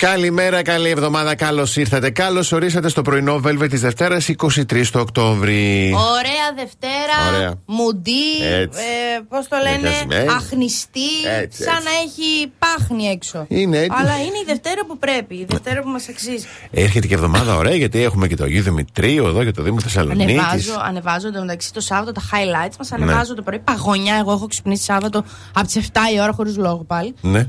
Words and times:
Καλημέρα, 0.00 0.62
καλή 0.62 0.88
εβδομάδα. 0.88 1.34
Καλώς 1.34 1.76
ήρθατε. 1.76 2.10
Καλώς 2.10 2.52
ορίσατε 2.52 2.88
στο 2.88 3.02
πρωινό 3.02 3.40
Velvet 3.44 3.66
της 3.70 3.80
Δευτέρας 3.80 4.28
23 4.28 4.90
του 4.92 5.00
Οκτώβρη. 5.00 5.92
Ωραία 5.94 6.52
Δευτέρα. 6.56 7.36
Ωραία. 7.36 7.54
Μουντή. 7.66 8.44
Έτσι. 8.60 8.80
Ε, 9.16 9.20
Πώς 9.28 9.48
το 9.48 9.56
λένε, 9.62 9.88
Έτσι. 9.88 10.26
αχνιστή. 10.36 11.10
Έτσι, 11.40 11.62
σαν 11.62 11.74
έτσι. 11.74 11.84
να 11.84 11.90
έχει 12.04 12.52
πάχνη 12.58 13.04
έξω. 13.06 13.44
Είναι 13.48 13.78
έτσι. 13.78 13.96
Αλλά 14.00 14.16
είναι 14.16 14.38
η 14.42 14.44
Δευτέρα 14.46 14.84
που 14.86 14.98
πρέπει. 14.98 15.34
Η 15.34 15.46
Δευτέρα 15.48 15.82
που 15.82 15.88
μας 15.88 16.08
αξίζει. 16.08 16.46
Έρχεται 16.70 17.06
και 17.06 17.14
εβδομάδα 17.14 17.56
ωραία 17.56 17.74
γιατί 17.74 18.02
έχουμε 18.02 18.26
και 18.26 18.36
το 18.36 18.44
Αγίου 18.44 18.62
Δημητρίου 18.62 19.26
εδώ 19.26 19.44
και 19.44 19.50
το 19.50 19.62
Δήμο 19.62 19.80
Θεσσαλονίκης. 19.80 20.38
Ανεβάζω, 20.38 20.74
ανεβάζω 20.84 21.28
εντωμεταξύ 21.28 21.72
το 21.72 21.80
Σάββατο 21.80 22.12
τα 22.12 22.22
highlights 22.32 22.76
μας. 22.78 22.90
Ναι. 22.90 23.02
Ανεβάζω 23.02 23.34
το 23.34 23.42
πρωί. 23.42 23.58
Παγωνιά. 23.58 24.16
Εγώ 24.20 24.32
έχω 24.32 24.46
ξυπνήσει 24.46 24.84
Σάββατο 24.84 25.24
από 25.54 25.66
τις 25.66 25.76
7 25.92 25.98
η 26.14 26.20
ώρα 26.20 26.32
χωρίς 26.32 26.56
λόγο 26.56 26.84
πάλι. 26.86 27.14
Ναι. 27.20 27.38
Ε, 27.38 27.44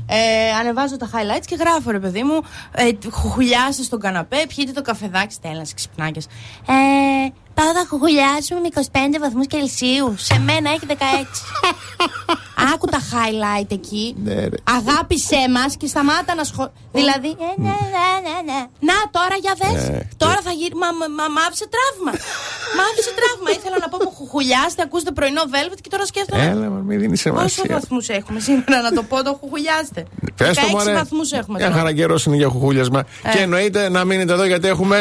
ανεβάζω 0.60 0.96
τα 0.96 1.10
highlights 1.12 1.44
και 1.46 1.56
γράφω 1.60 1.90
ρε 1.90 1.98
παιδί 1.98 2.22
μου. 2.22 2.41
Ε, 2.72 2.90
χουχουλιάστε 3.10 3.82
στον 3.82 4.00
καναπέ, 4.00 4.46
πιείτε 4.54 4.72
το 4.72 4.82
καφεδάκι. 4.82 5.32
Στέλνα 5.32 5.66
ξυπνάκια. 5.74 6.22
Ε, 6.66 7.28
πάω 7.54 7.72
να 7.72 7.86
χουχουλιάσουμε 7.88 8.60
με 8.60 8.68
25 8.74 9.18
βαθμούς 9.20 9.46
Κελσίου. 9.46 10.14
Σε 10.16 10.38
μένα 10.38 10.70
έχει 10.70 10.86
16. 10.88 10.92
Άκου 12.72 12.86
τα 12.94 13.00
highlight 13.12 13.70
εκεί. 13.78 14.04
Ναι, 14.24 14.34
ρε. 14.34 14.58
Αγάπησέ 14.78 15.42
μας 15.56 15.70
και 15.80 15.86
σταμάτα 15.92 16.32
να 16.34 16.44
σχολ... 16.50 16.68
Δηλαδή. 16.98 17.30
ε, 17.46 17.50
ναι, 17.66 17.76
ναι, 17.96 18.08
ναι, 18.26 18.36
ναι. 18.50 18.60
Να 18.88 18.96
τώρα 19.16 19.36
για 19.44 19.54
δες. 19.60 19.88
Ναι. 19.88 19.98
Τώρα 20.22 20.40
θα 20.46 20.52
γύρει. 20.60 20.74
Μα, 20.82 20.88
μα, 21.00 21.06
μα, 21.18 21.24
μ' 21.34 21.40
άφησε 21.46 21.66
τραύμα. 21.74 22.12
μ' 22.76 22.82
άφησε 22.88 23.12
τραύμα. 23.18 23.48
Ήθελα 23.58 23.76
να 23.84 23.88
πω 23.92 23.96
μου 24.04 24.12
χουχουλιάστε, 24.18 24.80
ακούστε 24.86 25.10
πρωινό 25.18 25.42
velvet 25.54 25.78
και 25.84 25.90
τώρα 25.94 26.04
σκέφτομαι. 26.12 26.44
Έλα, 26.52 26.66
μα 26.74 26.80
μην 26.88 26.96
δίνεις 27.02 27.20
Πόσο 27.22 27.48
σημασία. 27.48 27.74
βαθμούς 27.76 28.06
έχουμε 28.18 28.38
σήμερα 28.48 28.80
να 28.86 28.92
το 28.98 29.02
πω 29.10 29.16
το 29.28 29.32
χουχουλιάστε. 29.40 30.00
Πες 30.36 30.56
το 30.56 30.66
16 30.68 30.70
μωρέ. 30.74 30.92
βαθμούς 31.00 31.30
έχουμε 31.40 31.56
Μια 31.58 31.66
τώρα. 31.68 31.78
χαρά 31.78 31.92
καιρός 31.98 32.20
είναι 32.26 32.36
για 32.36 32.48
χουχούλιασμα. 32.48 33.00
Ε. 33.22 33.30
Και 33.32 33.38
εννοείται 33.46 33.80
να 33.88 34.00
μείνετε 34.08 34.32
εδώ 34.32 34.44
γιατί 34.52 34.66
έχουμε 34.68 34.98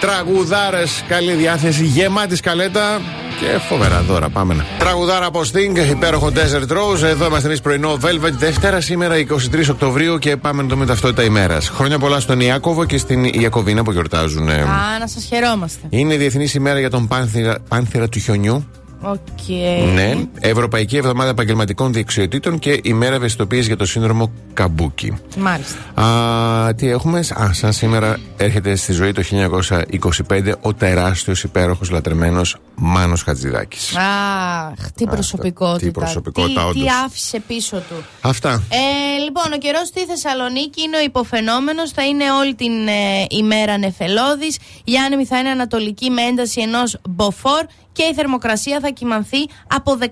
τραγουδάρες. 0.00 1.04
Καλή 1.08 1.32
διάθεση, 1.32 1.84
γεμάτη 1.84 2.36
σκαλέτα 2.36 3.00
και 3.42 3.58
φοβερά 3.68 4.00
δώρα. 4.02 4.28
Πάμε 4.28 4.54
να. 4.54 4.64
Τραγουδάρα 4.78 5.26
από 5.26 5.40
Sting, 5.40 5.90
υπέροχο 5.90 6.30
Desert 6.34 6.72
Rose. 6.72 7.02
Εδώ 7.02 7.26
είμαστε 7.26 7.48
εμείς 7.48 7.60
πρωινό 7.60 7.98
Velvet. 8.02 8.32
Δευτέρα 8.38 8.80
σήμερα 8.80 9.14
23 9.16 9.24
Οκτωβρίου 9.70 10.18
και 10.18 10.36
πάμε 10.36 10.62
να 10.62 10.68
δούμε 10.68 10.86
ταυτότητα 10.86 11.22
ημέρας. 11.24 11.68
Χρόνια 11.68 11.98
πολλά 11.98 12.20
στον 12.20 12.40
Ιάκωβο 12.40 12.84
και 12.84 12.98
στην 12.98 13.24
Ιακωβίνα 13.24 13.82
που 13.82 13.92
γιορτάζουν. 13.92 14.48
ε. 14.48 14.60
Α, 14.60 14.98
να 15.00 15.06
σας 15.06 15.24
χαιρόμαστε. 15.24 15.86
Είναι 15.88 16.14
η 16.14 16.16
Διεθνή 16.16 16.48
ημέρα 16.54 16.78
για 16.78 16.90
τον 16.90 17.08
πάνθηρα, 17.08 17.56
πάνθηρα 17.68 18.08
του 18.08 18.18
χιονιού. 18.18 18.66
Οκ. 19.02 19.48
Ναι. 19.94 20.14
Ευρωπαϊκή 20.40 20.96
Εβδομάδα 20.96 21.30
Επαγγελματικών 21.30 21.92
Δεξιοτήτων 21.92 22.58
και 22.58 22.80
ημέρα 22.82 23.14
ευαισθητοποίησης 23.14 23.66
για 23.66 23.76
το 23.76 23.86
σύνδρομο 23.86 24.32
Καμπούκι. 24.52 25.16
Μάλιστα. 25.38 25.78
Α, 26.02 26.74
τι 26.74 26.88
έχουμε; 26.88 27.18
Α, 27.18 27.52
σαν 27.52 27.72
σήμερα 27.72 28.18
έρχεται 28.36 28.76
στη 28.76 28.92
ζωή 28.92 29.12
το 29.12 29.22
1925 29.22 30.52
ο 30.60 30.74
τεράστιος 30.74 31.42
υπέροχος 31.42 31.90
λατρεμένος 31.90 32.56
Μάνος 32.74 33.22
Χατζηδάκης. 33.22 33.96
Αχ, 33.96 34.90
τι 34.94 35.04
προσωπικότητα. 35.04 35.86
τι 35.86 35.90
προσωπικότητα, 35.90 36.60
τι, 36.66 36.72
τι 36.72 36.80
όντως. 36.80 36.92
άφησε 37.04 37.42
πίσω 37.46 37.76
του. 37.76 38.04
Αυτά. 38.20 38.62
Ε, 38.68 39.18
λοιπόν, 39.22 39.52
ο 39.54 39.58
καιρός 39.58 39.86
στη 39.86 40.00
Θεσσαλονίκη 40.04 40.82
είναι 40.82 40.96
ο 40.96 41.00
υποφαινόμενος. 41.00 41.90
Θα 41.90 42.06
είναι 42.06 42.32
όλη 42.32 42.54
την 42.54 42.86
ε, 42.88 43.26
ημέρα 43.30 43.78
νεφελώδης. 43.78 44.58
Η 44.84 44.96
άνεμη 45.06 45.24
θα 45.24 45.38
είναι 45.38 45.48
ανατολική 45.48 46.10
με 46.10 46.22
ένταση 46.22 46.60
ενός 46.60 46.98
μποφόρ 47.08 47.64
και 47.92 48.02
η 48.02 48.14
θερμοκρασία 48.14 48.78
θα 48.80 48.88
κυμανθεί 48.88 49.38
από 49.66 49.98
17 50.00 50.06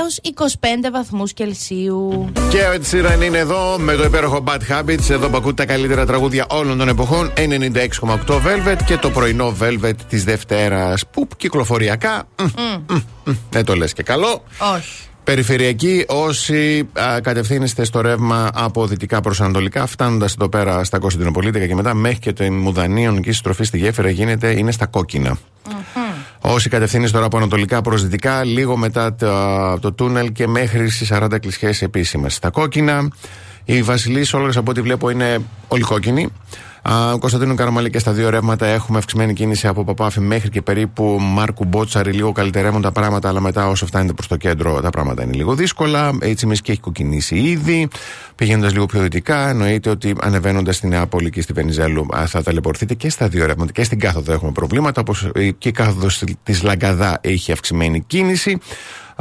έως 0.00 0.20
25 0.22 0.90
βαθμούς 0.92 1.32
Κελσίου. 1.32 2.32
Και 2.50 2.58
ο 2.58 2.72
Ed 2.74 2.94
Sheeran 2.94 3.24
είναι 3.24 3.38
εδώ 3.38 3.78
με 3.78 3.94
το 3.94 4.04
υπέροχο 4.04 4.44
Bad 4.46 4.60
Habits. 4.72 5.10
Εδώ 5.10 5.28
που 5.28 5.36
ακούτε 5.36 5.64
τα 5.64 5.72
καλύτερα 5.72 6.06
τραγούδια 6.06 6.46
όλων 6.48 6.78
των 6.78 6.88
εποχών. 6.88 7.32
96,8 7.36 8.34
Velvet 8.34 8.78
και 8.86 8.96
το 8.96 9.10
πρωινό 9.10 9.54
Velvet 9.60 9.94
της 10.08 10.24
Δευτέρας. 10.24 11.06
Που 11.06 11.28
κυκλοφοριακά. 11.36 12.28
μ, 12.42 12.44
μ, 12.92 13.00
μ, 13.24 13.32
Δεν 13.50 13.64
το 13.64 13.74
λες 13.74 13.92
και 13.92 14.02
καλό. 14.02 14.42
Όχι. 14.76 15.08
Περιφερειακή, 15.24 16.04
όσοι 16.08 16.88
α, 16.92 17.20
κατευθύνεστε 17.20 17.84
στο 17.84 18.00
ρεύμα 18.00 18.50
από 18.54 18.86
δυτικά 18.86 19.20
προς 19.20 19.40
ανατολικά, 19.40 19.86
φτάνοντας 19.86 20.32
εδώ 20.32 20.48
πέρα 20.48 20.84
στα 20.84 20.98
Κωνσταντινοπολίτικα 20.98 21.66
και 21.66 21.74
μετά 21.74 21.94
μέχρι 21.94 22.18
και 22.18 22.32
την 22.32 22.54
Μουδανίων 22.54 23.22
και 23.22 23.28
η 23.28 23.32
στροφή 23.32 23.64
στη 23.64 23.78
γέφυρα 23.78 24.10
γίνεται, 24.10 24.58
είναι 24.58 24.72
στα 24.72 24.86
κοκκινα 24.86 25.38
Όσοι 26.48 26.68
κατευθύνεστε 26.68 27.12
τώρα 27.12 27.26
από 27.26 27.36
ανατολικά 27.36 27.82
προς 27.82 28.02
δυτικά, 28.02 28.44
λίγο 28.44 28.76
μετά 28.76 29.14
το, 29.14 29.78
το 29.78 29.92
τούνελ 29.92 30.32
και 30.32 30.46
μέχρι 30.46 30.88
στις 30.88 31.12
40 31.12 31.28
κλεισιέ 31.40 31.70
επίσημα. 31.80 32.28
Στα 32.28 32.50
κόκκινα, 32.50 33.08
η 33.64 33.82
Βασιλή 33.82 34.26
Όλγα 34.32 34.60
από 34.60 34.70
ό,τι 34.70 34.80
βλέπω 34.80 35.10
είναι 35.10 35.38
όλη 35.68 35.82
κόκκινη. 35.82 36.28
Α, 36.90 37.18
Κωνσταντίνο 37.18 37.54
Καραμαλή 37.54 37.90
και 37.90 37.98
στα 37.98 38.12
δύο 38.12 38.30
ρεύματα 38.30 38.66
έχουμε 38.66 38.98
αυξημένη 38.98 39.32
κίνηση 39.32 39.66
από 39.66 39.84
Παπάφη 39.84 40.20
μέχρι 40.20 40.48
και 40.48 40.62
περίπου 40.62 41.18
Μάρκου 41.20 41.64
Μπότσαρη. 41.64 42.12
Λίγο 42.12 42.32
καλυτερεύουν 42.32 42.82
τα 42.82 42.92
πράγματα, 42.92 43.28
αλλά 43.28 43.40
μετά 43.40 43.68
όσο 43.68 43.86
φτάνετε 43.86 44.12
προς 44.12 44.26
το 44.26 44.36
κέντρο 44.36 44.80
τα 44.80 44.90
πράγματα 44.90 45.22
είναι 45.22 45.32
λίγο 45.32 45.54
δύσκολα. 45.54 46.12
Έτσι, 46.20 46.46
και 46.62 46.72
έχει 46.72 46.80
κοκκινήσει 46.80 47.36
ήδη. 47.36 47.88
Πηγαίνοντας 48.34 48.72
λίγο 48.72 48.86
πιο 48.86 49.00
δυτικά, 49.00 49.48
εννοείται 49.48 49.90
ότι 49.90 50.14
ανεβαίνοντας 50.20 50.76
στην 50.76 50.88
Νεάπολη 50.88 51.30
και 51.30 51.42
στη 51.42 51.52
Βενιζέλου 51.52 52.06
α, 52.16 52.26
θα 52.26 52.42
ταλαιπωρηθείτε 52.42 52.94
και 52.94 53.10
στα 53.10 53.28
δύο 53.28 53.46
ρεύματα. 53.46 53.72
Και 53.72 53.84
στην 53.84 53.98
κάθοδο 53.98 54.32
έχουμε 54.32 54.52
προβλήματα, 54.52 55.00
όπως 55.00 55.30
και 55.58 55.68
η 55.68 55.72
κάθοδος 55.72 56.24
της 56.42 56.62
Λαγκαδά 56.62 57.18
έχει 57.20 57.52
αυξημένη 57.52 58.00
κίνηση. 58.06 58.58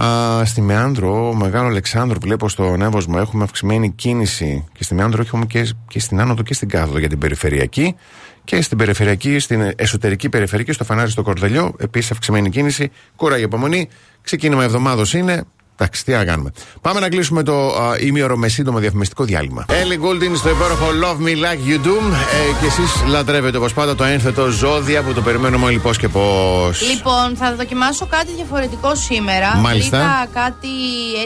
Α, 0.01 0.45
στη 0.45 0.61
Μεάνδρο, 0.61 1.29
ο 1.29 1.33
Μεγάλο 1.33 1.67
Αλεξάνδρου, 1.67 2.19
βλέπω 2.19 2.49
στο 2.49 2.75
Εύωσμο, 2.81 3.17
έχουμε 3.19 3.43
αυξημένη 3.43 3.91
κίνηση 3.91 4.65
και 4.73 4.83
στη 4.83 4.93
Μεάνδρο 4.95 5.21
έχουμε 5.21 5.45
και, 5.45 5.67
και 5.87 5.99
στην 5.99 6.19
Άνοδο 6.19 6.43
και 6.43 6.53
στην 6.53 6.69
Κάθοδο 6.69 6.99
για 6.99 7.09
την 7.09 7.17
περιφερειακή. 7.17 7.95
Και 8.43 8.61
στην 8.61 8.77
περιφερειακή, 8.77 9.39
στην 9.39 9.71
εσωτερική 9.75 10.29
περιφερειακή, 10.29 10.71
στο 10.71 10.83
φανάρι 10.83 11.09
στο 11.09 11.21
Κορδελιό, 11.21 11.73
επίσης 11.79 12.11
αυξημένη 12.11 12.49
κίνηση. 12.49 12.91
Κούραγε 13.15 13.43
υπομονή. 13.43 13.89
Ξεκίνημα 14.21 14.63
εβδομάδος 14.63 15.13
είναι. 15.13 15.43
Εντάξει, 15.77 16.05
τι 16.05 16.11
να 16.11 16.25
κάνουμε. 16.25 16.51
Πάμε 16.81 16.99
να 16.99 17.09
κλείσουμε 17.09 17.43
το 17.43 17.67
α, 17.67 17.95
ημίωρο 17.99 18.37
με 18.37 18.47
σύντομο 18.47 18.79
διαφημιστικό 18.79 19.23
διάλειμμα. 19.23 19.65
Ellie 19.69 20.05
Goulding 20.05 20.35
στο 20.35 20.49
υπέροχο 20.49 20.85
Love 21.03 21.23
Me 21.25 21.29
Like 21.31 21.69
You 21.69 21.85
Do. 21.87 21.95
Ε, 22.11 22.59
και 22.59 22.65
εσείς 22.65 23.03
λατρεύετε 23.07 23.57
όπως 23.57 23.73
πάντα 23.73 23.95
το 23.95 24.03
ένθετο 24.03 24.49
ζώδια 24.49 25.01
που 25.01 25.13
το 25.13 25.21
περιμένουμε 25.21 25.65
όλοι 25.65 25.79
πώς 25.79 25.97
και 25.97 26.07
πώς. 26.07 26.81
Λοιπόν, 26.89 27.35
θα 27.35 27.55
δοκιμάσω 27.55 28.05
κάτι 28.05 28.31
διαφορετικό 28.35 28.95
σήμερα. 28.95 29.55
Μάλιστα. 29.55 29.97
Βρήκα 29.97 30.41
κάτι 30.43 30.67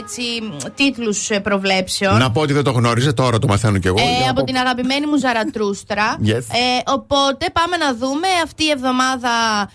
έτσι 0.02 0.22
τίτλους 0.76 1.30
προβλέψεων. 1.44 2.18
Να 2.18 2.32
πω 2.32 2.42
ότι 2.42 2.54
δεν 2.54 2.64
το 2.64 2.72
γνώριζε, 2.72 3.14
τώρα 3.14 3.40
το 3.40 3.48
μαθαίνω 3.48 3.78
κι 3.78 3.88
εγώ. 3.88 3.98
Ε, 4.00 4.04
Για 4.04 4.20
να 4.26 4.30
από 4.32 4.40
πω- 4.40 4.46
την 4.46 4.56
αγαπημένη 4.58 5.06
μου 5.06 5.18
Ζαρατρούστρα. 5.18 6.18
Yes. 6.30 6.32
Ε, 6.32 6.92
οπότε 6.92 7.46
πάμε 7.54 7.78
να 7.78 7.96
δούμε 7.96 8.28
αυτή 8.44 8.64
η 8.64 8.70
εβδομάδα 8.70 9.30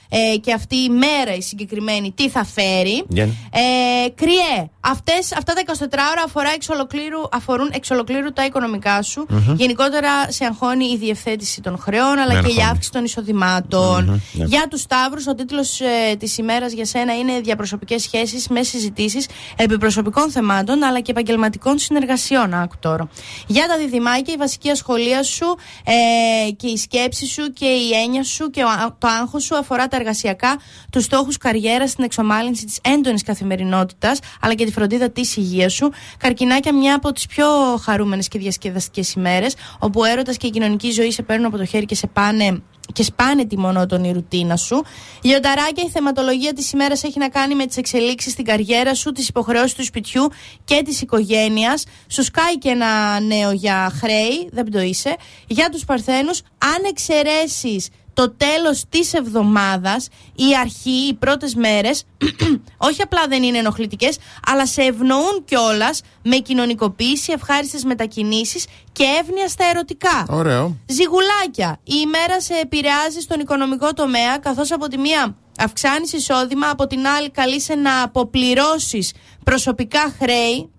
ε, 0.09 0.37
και 0.37 0.53
αυτή 0.53 0.77
η 0.77 0.89
μέρα 0.89 1.37
η 1.37 1.43
συγκεκριμένη 1.43 2.13
τι 2.17 2.29
θα 2.29 2.45
φέρει. 2.45 3.05
Yeah. 3.15 3.29
Ε, 3.51 4.09
κρυέ, 4.15 4.64
αυτές, 4.81 5.33
αυτά 5.37 5.53
τα 5.53 5.61
24 5.61 5.85
ώρα 6.13 6.23
αφορά 6.25 6.51
εξ 6.55 6.69
ολοκλήρου, 6.69 7.21
αφορούν 7.33 7.71
εξ 7.73 7.91
ολοκλήρου 7.91 8.33
τα 8.33 8.45
οικονομικά 8.45 9.03
σου. 9.03 9.27
Γενικότερα 9.57 10.09
σε 10.29 10.45
αγχώνει 10.45 10.85
η 10.85 10.97
διευθέτηση 10.97 11.61
των 11.61 11.79
χρεών 11.79 12.19
αλλά 12.19 12.33
Με 12.35 12.41
και 12.41 12.47
η 12.47 12.51
αγχώνει. 12.51 12.63
αύξηση 12.69 12.91
των 12.93 13.05
εισοδημάτων. 13.05 14.23
ναι. 14.33 14.45
Για 14.45 14.67
τους 14.71 14.81
Σταύρους, 14.81 15.27
ο 15.27 15.35
τίτλος 15.35 15.81
ε, 15.81 16.15
της 16.19 16.39
ημέρας 16.39 16.73
για 16.73 16.85
σένα 16.85 17.17
είναι 17.19 17.41
διαπροσωπικές 17.41 18.03
σχέσεις 18.03 18.49
με 18.49 18.63
συζητήσεις 18.63 19.27
επί 19.57 19.79
προσωπικών 19.79 20.31
θεμάτων 20.31 20.83
αλλά 20.83 21.01
και 21.01 21.11
επαγγελματικών 21.11 21.79
συνεργασιών. 21.79 22.55
Άκου 22.55 22.75
τώρα. 22.81 23.09
Για 23.47 23.67
τα 23.67 23.77
διδυμάκια, 23.79 24.35
η 24.35 24.37
βασική 24.37 24.71
ασχολία 24.71 25.23
σου 25.23 25.57
ε, 25.85 26.51
και 26.51 26.67
η 26.67 26.77
σκέψη 26.77 27.27
σου 27.27 27.53
και 27.53 27.67
η 27.67 27.91
έννοια 28.05 28.23
σου 28.25 28.51
και 28.51 28.63
ο, 28.63 28.69
α- 28.69 28.97
το 28.99 29.09
άγχος 29.09 29.45
σου 29.45 29.57
αφορά 29.57 29.89
τα 29.89 29.97
εργασιακά, 29.97 30.57
τους 30.91 31.05
στόχους 31.05 31.37
καριέρας, 31.37 31.95
την 31.95 32.05
εξομάλυνση 32.05 32.65
της 32.65 32.79
έντονης 32.83 33.23
καθημερινότητας 33.23 34.19
αλλά 34.41 34.54
και 34.55 34.65
τη 34.65 34.73
φροντίδα 34.73 35.11
της 35.11 35.37
υγείας 35.37 35.73
σου. 35.73 35.91
Καρκινάκια, 36.19 36.75
μια 36.75 36.95
από 36.95 37.13
τις 37.13 37.27
πιο 37.27 37.47
χαρούμενες 37.83 38.29
και 38.29 38.39
διασκεδαστικές 38.39 39.13
ημέρες, 39.13 39.55
όπου 39.79 40.01
ο 40.01 40.05
έρωτας 40.05 40.37
και 40.37 40.47
η 40.47 40.51
κοινωνική 40.51 40.91
ζωή 40.91 41.11
σε 41.11 41.23
παίρνουν 41.23 41.47
από 41.47 41.57
το 41.57 41.65
χέρι 41.65 41.85
και 41.85 41.95
σε 41.95 42.07
πάνε 42.07 42.63
και 42.93 43.03
σπάνε 43.03 43.45
τη 43.45 43.59
μονότονη 43.59 44.13
ρουτίνα 44.13 44.57
σου. 44.57 44.83
Λιονταράκια, 45.23 45.85
η 45.87 45.91
θεματολογία 45.91 46.53
της 46.53 46.73
ημέρας 46.73 47.03
έχει 47.03 47.19
να 47.19 47.29
κάνει 47.29 47.55
με 47.55 47.67
τις 47.67 47.77
εξελίξεις 47.77 48.33
στην 48.33 48.45
καριέρα 48.45 48.95
σου, 48.95 49.13
τις 49.13 49.29
υποχρεώσεις 49.29 49.75
του 49.75 49.85
σπιτιού 49.85 50.29
και 50.65 50.83
της 50.85 51.01
οικογένειας. 51.01 51.85
Σου 52.09 52.23
σκάει 52.23 52.59
και 52.59 52.69
ένα 52.69 53.21
νέο 53.21 53.53
για 53.53 53.93
χρέη, 54.01 54.49
δεν 54.53 54.71
το 54.71 54.81
είσαι. 54.81 55.17
Για 55.47 55.69
τους 55.69 55.85
Παρθένους, 55.85 56.43
αν 56.59 56.85
εξαιρέσεις 56.89 57.89
το 58.15 58.31
τέλος 58.31 58.85
της 58.89 59.13
εβδομάδας, 59.13 60.09
η 60.35 60.57
αρχή, 60.61 61.09
οι 61.09 61.15
πρώτες 61.15 61.55
μέρες, 61.55 62.05
όχι 62.89 63.03
απλά 63.03 63.27
δεν 63.29 63.43
είναι 63.43 63.59
ενοχλητικές, 63.59 64.19
αλλά 64.47 64.67
σε 64.67 64.83
ευνοούν 64.83 65.45
κιόλας 65.45 66.01
με 66.23 66.37
κοινωνικοποίηση, 66.37 67.33
ευχάριστες 67.33 67.85
μετακινήσεις 67.85 68.67
και 68.93 69.05
εύνοια 69.21 69.49
στα 69.49 69.65
ερωτικά. 69.65 70.27
Ωραίο. 70.29 70.77
Ζιγουλάκια. 70.87 71.79
Η 71.83 71.95
ημέρα 72.03 72.41
σε 72.41 72.55
επηρεάζει 72.63 73.21
στον 73.21 73.41
οικονομικό 73.41 73.93
τομέα, 73.93 74.39
καθώς 74.39 74.73
από 74.73 74.89
τη 74.89 74.99
μία 74.99 75.37
αυξάνεις 75.59 76.13
εισόδημα, 76.13 76.69
από 76.71 76.87
την 76.87 77.07
άλλη 77.07 77.31
καλείσαι 77.31 77.75
να 77.75 78.03
αποπληρώσεις 78.03 79.13
προσωπικά 79.45 80.15
χρέη. 80.21 80.71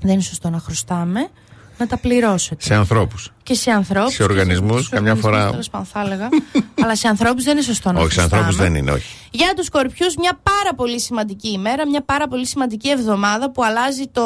Δεν 0.00 0.12
είναι 0.12 0.22
σωστό 0.22 0.50
να 0.50 0.58
χρωστάμε. 0.58 1.28
Να 1.78 1.86
τα 1.86 1.98
πληρώσετε. 1.98 2.64
Σε 2.64 2.74
ανθρώπους 2.74 3.32
και 3.50 3.56
σε 3.56 3.70
ανθρώπους. 3.70 4.14
Σε 4.14 4.22
οργανισμούς, 4.22 4.88
καμιά 4.88 5.14
φορά. 5.14 5.50
Τέλος 5.50 5.70
πάντων, 5.70 5.86
θα 5.86 6.00
έλεγα. 6.00 6.28
αλλά 6.82 6.96
σε 6.96 7.08
ανθρώπους 7.08 7.44
δεν 7.44 7.52
είναι 7.52 7.62
σωστό 7.62 7.92
να 7.92 8.00
Όχι, 8.00 8.12
σε 8.12 8.20
ανθρώπους 8.20 8.56
δεν 8.56 8.74
είναι, 8.74 8.90
όχι. 8.90 9.14
Για 9.30 9.52
τους 9.56 9.66
σκορπιού, 9.66 10.06
μια 10.18 10.40
πάρα 10.42 10.74
πολύ 10.76 11.00
σημαντική 11.00 11.48
ημέρα, 11.48 11.88
μια 11.88 12.02
πάρα 12.02 12.28
πολύ 12.28 12.46
σημαντική 12.46 12.88
εβδομάδα 12.88 13.50
που 13.50 13.64
αλλάζει 13.64 14.06
το, 14.12 14.22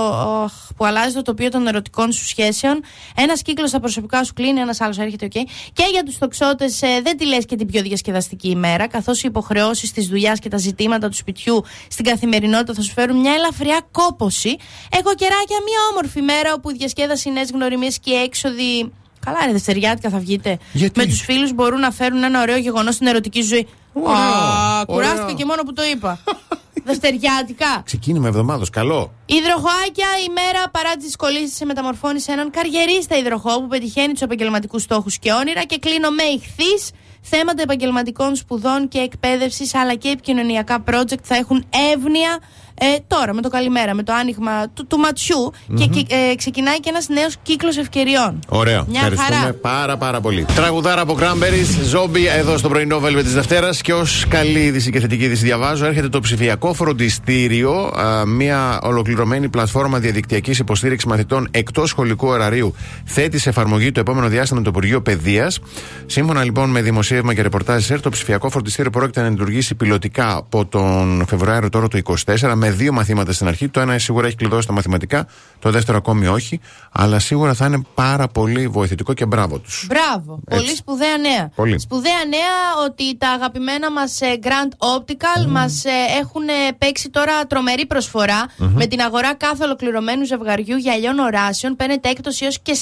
που 0.77 0.85
αλλάζει 0.85 1.15
το 1.15 1.23
τοπίο 1.23 1.49
των 1.49 1.67
ερωτικών 1.67 2.13
σου 2.13 2.27
σχέσεων. 2.27 2.83
Ένας 3.17 3.43
κύκλος 3.43 3.69
στα 3.69 3.81
προσωπικά 3.81 4.25
σου 4.25 4.33
κλείνει, 4.33 4.61
ένας 4.61 4.81
άλλος 4.81 4.99
έρχεται, 4.99 5.29
OK. 5.33 5.39
Και 5.73 5.85
για 5.93 6.03
τους 6.03 6.19
τοξότες, 6.19 6.83
ε, 6.83 7.01
δεν 7.03 7.17
τη 7.17 7.27
λες 7.27 7.45
και 7.45 7.57
την 7.57 7.67
πιο 7.67 7.83
διασκεδαστική 7.83 8.49
ημέρα, 8.49 8.89
καθώς 8.89 9.23
οι 9.23 9.27
υποχρεώσεις 9.29 9.93
της 9.93 10.07
δουλειάς 10.07 10.39
και 10.39 10.49
τα 10.49 10.57
ζητήματα 10.57 11.09
του 11.09 11.17
σπιτιού 11.17 11.65
στην 11.89 12.05
καθημερινότητα 12.05 12.75
θα 12.75 12.83
σου 12.83 12.93
φέρουν 12.93 13.21
μια 13.21 13.33
ελαφριά 13.33 13.81
κόποση. 13.91 14.57
Έχω 14.91 15.15
κεράκια 15.15 15.59
μια 15.65 15.79
όμορφη 15.91 16.23
μέρα 16.23 16.53
όπου 16.55 16.71
η 16.71 16.75
διασκέδαση, 16.75 17.31
νέες 17.31 17.51
γνωριμίες 17.51 17.99
και 17.99 18.11
έξοδοι 18.11 18.93
Καλά, 19.25 19.39
είναι 19.43 19.53
Δευτεριάτικα 19.53 20.11
θα 20.11 20.19
βγείτε. 20.19 20.59
Γιατί; 20.73 21.01
Με 21.01 21.07
τους 21.07 21.21
φίλους 21.21 21.53
μπορούν 21.53 21.81
να 21.81 21.91
φέρουν 21.91 22.23
ένα 22.23 22.41
ωραίο 22.41 22.57
γεγονός 22.57 22.95
στην 22.95 23.07
ερωτική 23.07 23.43
ζωή. 23.43 23.69
Α, 23.95 24.85
κουράστηκα 24.87 25.33
και 25.33 25.45
μόνο 25.45 25.63
που 25.63 25.73
το 25.73 25.83
είπα. 25.85 26.19
Δευτεριάτικα. 26.87 27.83
Ξεκίνημα 27.85 28.29
εβδομάδος, 28.29 28.71
καλό. 28.71 29.13
Υδροχοάκια, 29.27 30.07
η 30.27 30.29
μέρα 30.33 30.69
παρά 30.71 30.95
τις 30.97 31.05
δυσκολίες 31.05 31.53
σε 31.55 31.65
μεταμορφώνεις 31.65 32.23
σε 32.23 32.33
έναν 32.33 32.51
καριερίστα 32.51 33.17
υδροχό 33.17 33.61
που 33.61 33.67
πετυχαίνει 33.67 34.13
τους 34.13 34.21
επαγγελματικούς 34.21 34.83
στόχους 34.83 35.19
και 35.19 35.33
όνειρα 35.33 35.65
και 35.65 35.79
κλείνω 35.79 36.11
με 36.11 36.23
ηχθείς. 36.23 36.91
Θέματα 37.27 37.63
επαγγελματικών 37.63 38.37
σπουδών 38.37 38.89
και 38.89 38.99
εκπαίδευσης 38.99 39.75
αλλά 39.75 39.95
και 39.95 40.09
επικοινωνιακά 40.09 40.85
project 40.91 41.23
θα 41.23 41.37
έχουν 41.37 41.65
εύνοια 41.93 42.39
ε, 42.75 42.87
τώρα 43.07 43.35
με 43.35 43.43
το 43.43 43.49
καλημέρα, 43.49 43.95
με 43.95 44.03
το 44.03 44.13
άνοιγμα 44.13 44.69
του, 44.69 44.87
του 44.87 44.99
ματσιου 44.99 45.53
και, 45.75 46.07
ε, 46.09 46.35
ξεκινάει 46.35 46.81
και 46.81 46.89
ένας 46.89 47.09
νέος 47.09 47.37
κύκλος 47.43 47.77
ευκαιριών. 47.77 48.39
Ωραίο. 48.49 48.85
Μια 48.89 49.01
Ευχαριστούμε 49.01 49.39
χαρά. 49.39 49.53
πάρα 49.53 49.97
πάρα 49.97 50.21
πολύ. 50.21 50.47
Τραγουδάρα 50.55 51.01
από 51.01 51.17
Cranberries, 51.21 51.85
ζόμπι 51.85 52.27
εδώ 52.27 52.57
στο 52.59 52.69
πρωινό 52.69 53.01
Velvet 53.05 53.23
της 53.23 53.35
Δευτέρας. 53.35 53.81
Και 53.81 53.93
ως 53.93 54.27
καλή 54.29 54.59
είδηση 54.59 54.91
και 54.91 55.01
θετική 55.01 55.25
είδηση 55.25 55.45
διαβάζω, 55.45 55.87
έρχεται 55.87 56.09
το 56.09 56.21
ψηφιακό 56.21 56.75
φροντιστήριο, 56.75 57.73
α, 57.73 58.27
μια 58.27 58.81
ολοκληρωμένη 58.83 59.49
πλατφόρμα 59.49 59.99
διαδικτυακής 59.99 60.59
υποστήριξης 60.59 61.09
μαθητών 61.11 61.49
εκτός 61.51 61.89
σχολικού 61.89 62.27
ωραρίου. 62.27 62.75
Θέτει 63.05 63.39
σε 63.39 63.49
εφαρμογή 63.49 63.93
το 63.93 64.01
επόμενο 64.01 64.29
διάστημα 64.29 64.63
το 64.63 64.69
Υπουργείο 64.69 65.03
Παιδείας. 65.03 65.61
Σύμφωνα 66.07 66.45
λοιπόν 66.45 66.71
με 66.71 66.83
δημοσίευμα 66.83 67.35
και 67.35 67.43
ρεπορτάζ 67.43 67.85
ΣΕΡ, 67.85 68.01
το 68.01 68.11
ψηφιακό 68.11 68.51
φροντιστήριο 68.51 68.91
πρόκειται 68.91 69.21
να 69.21 69.29
λειτουργήσει 69.29 69.75
πιλωτικά 69.75 70.37
από 70.37 70.67
τον 70.67 71.25
Φεβρουάριο 71.29 71.69
τώρα 71.69 71.89
το 71.89 71.99
24 72.05 72.55
με 72.65 72.71
δύο 72.71 72.93
μαθήματα 72.93 73.33
στην 73.33 73.47
αρχή. 73.47 73.69
Το 73.69 73.81
ένα 73.81 73.99
σίγουρα 73.99 74.27
έχει 74.27 74.37
κλειδώσει 74.37 74.67
τα 74.67 74.73
μαθηματικά, 74.73 75.27
το 75.59 75.71
δεύτερο 75.71 75.99
ακόμη 75.99 76.27
όχι. 76.27 76.61
Αλλά 76.93 77.19
σίγουρα 77.19 77.55
θα 77.55 77.67
είναι 77.67 77.83
πάρα 77.95 78.29
πολύ 78.29 78.69
βοηθητικό 78.69 79.13
και 79.13 79.27
μπράβο 79.27 79.59
τους. 79.59 79.87
Μπράβο. 79.89 80.41
Πολύ 80.51 80.77
σπουδαία 80.77 81.17
νέα. 81.17 81.51
Πολύ. 81.55 81.79
Σπουδαία 81.79 82.25
νέα 82.29 82.85
ότι 82.87 83.17
τα 83.17 83.29
αγαπημένα 83.29 83.91
μας 83.91 84.19
Grand 84.23 84.97
Optical 84.97 85.47
μας 85.49 85.83
μα 85.85 85.93
έχουν 86.21 86.49
ε, 86.49 86.73
παίξει 86.79 87.11
τώρα 87.11 87.47
τρομερή 87.47 87.87
προσφορά. 87.87 88.47
Με 88.57 88.87
την 88.87 89.01
αγορά 89.01 89.35
κάθε 89.35 89.65
ολοκληρωμένου 89.65 90.25
ζευγαριού 90.25 90.77
γυαλιών 90.77 91.19
οράσεων 91.19 91.77
παίρνετε 91.77 92.09
έκπτωση 92.09 92.45
έως 92.45 92.61
και 92.61 92.77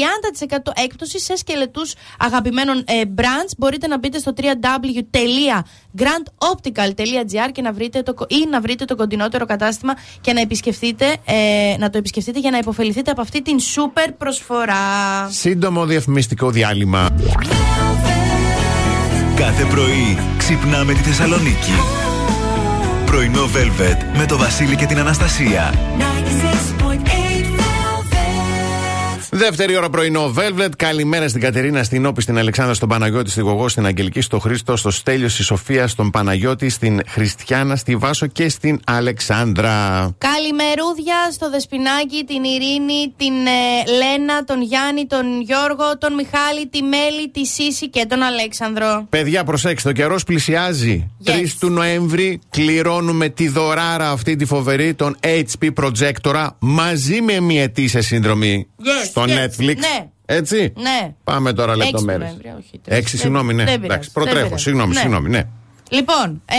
έκπτωση 0.75 1.21
σε 1.21 1.37
σκελετούς 1.37 1.95
αγαπημένων 2.19 2.85
ε, 2.87 3.03
brands. 3.17 3.53
Μπορείτε 3.59 3.87
να 3.87 3.99
μπείτε 3.99 4.19
στο 4.19 4.33
www.grandoptical.gr 5.41 7.53
και 7.53 7.63
να 7.63 7.73
βρείτε 7.73 8.03
το, 8.03 8.15
ή 8.29 8.47
να 8.51 8.61
βρείτε 8.61 8.85
το 8.85 8.97
κοντινότερο 8.97 9.47
κατάστημα 9.47 9.95
και 10.21 10.33
να, 10.33 10.41
επισκεφτείτε, 10.41 11.17
ε, 11.25 11.77
να 11.79 11.91
το 11.91 11.99
επισκεφτείτε 11.99 12.39
για 12.39 12.51
να 12.51 12.59
υποφεληθείτε 12.59 13.11
από 13.11 13.21
αυτή 13.21 13.43
την 13.43 13.59
super 13.59 14.09
προσφορά. 14.19 14.75
Σύντομο 15.31 15.87
διαφημιστικό 15.87 16.51
διάλειμμα. 16.51 17.09
Κάθε 19.37 19.65
πρωί 19.65 20.19
ξυπνάμε 20.39 20.93
τη 20.93 21.01
Θεσσαλονίκη. 21.01 21.73
Πρωινό 23.07 23.45
Velvet 23.45 24.19
με 24.19 24.27
το 24.27 24.37
Βασίλη 24.37 24.77
και 24.77 24.87
την 24.87 24.99
Αναστασία. 24.99 25.75
Δεύτερη 29.41 29.77
ώρα 29.77 29.91
πρωινό 29.91 30.35
Velvet. 30.37 30.69
Καλημέρα 30.77 31.29
στην 31.29 31.41
Κατερίνα, 31.41 31.83
στην 31.83 32.07
Όπη, 32.07 32.23
στην 32.23 32.39
Αλεξάνδρα, 32.39 32.75
στον 32.75 32.89
Παναγιώτη, 32.89 33.31
στη 33.31 33.41
Γογό, 33.41 33.69
στην 33.69 33.87
Αγγελική, 33.87 34.21
στο 34.21 34.39
Χρήστο, 34.39 34.77
στο 34.77 34.91
Στέλιο, 34.91 35.29
στη 35.29 35.43
Σοφία, 35.43 35.87
στον 35.87 36.11
Παναγιώτη, 36.11 36.69
στην 36.69 37.01
Χριστιανά, 37.07 37.77
στη 37.77 37.97
Βάσο 37.97 38.27
και 38.27 38.49
στην 38.49 38.81
Αλεξάνδρα. 38.87 39.71
Καλημερούδια 40.19 41.15
στο 41.33 41.51
Δεσπινάκι, 41.51 42.25
την 42.27 42.45
Ειρήνη, 42.45 43.15
την 43.17 43.33
ε, 43.47 43.91
Λένα, 43.97 44.45
τον 44.45 44.63
Γιάννη, 44.63 45.07
τον 45.07 45.41
Γιώργο, 45.41 45.99
τον 45.99 46.15
Μιχάλη, 46.15 46.67
τη 46.69 46.83
Μέλη, 46.83 47.31
τη 47.33 47.47
Σύση 47.47 47.89
και 47.89 48.07
τον 48.09 48.23
Αλέξανδρο. 48.23 49.07
Παιδιά, 49.09 49.45
προσέξτε, 49.45 49.89
ο 49.89 49.93
καιρός 49.93 50.25
πλησιάζει. 50.25 51.11
Yes. 51.25 51.31
3 51.31 51.47
του 51.61 51.71
Νοέμβρη 51.71 52.41
κληρώνουμε 52.51 53.29
τη 53.29 53.49
δωράρα 53.49 54.11
αυτή 54.11 54.37
τη 54.37 54.45
φοβερή, 54.45 54.95
τον 54.95 55.17
HP 55.21 55.69
Projectora, 55.83 56.49
μαζί 56.59 57.21
με 57.21 57.41
μια 57.41 57.63
ετήσια 57.63 58.03
συνδρομή 58.03 58.70
Yes, 58.81 59.07
στο 59.07 59.23
yes, 59.23 59.29
Netflix. 59.29 59.77
ναι. 59.77 60.09
Έτσι; 60.27 60.73
Ναι. 60.77 61.15
Πάμε 61.25 61.53
τώρα 61.53 61.73
6 61.73 61.77
λεπτομέρειες. 61.77 62.29
Νοέμβρη, 62.31 62.55
όχι, 62.65 62.79
τρεις. 62.85 62.99
6, 62.99 63.17
συγγνώμη, 63.19 63.55
ναι. 63.55 63.65
Δεν 63.65 63.73
πειράζει, 63.81 63.85
Εντάξει, 63.87 64.11
δεν 64.15 64.23
προτρέχω. 64.23 64.45
πειράζει. 64.47 64.63
Συγγνώμη, 64.63 64.95
Ναι. 64.95 65.01
συγγνώμη, 65.01 65.29
ναι. 65.29 65.43
Λοιπόν, 65.91 66.43
ε, 66.45 66.57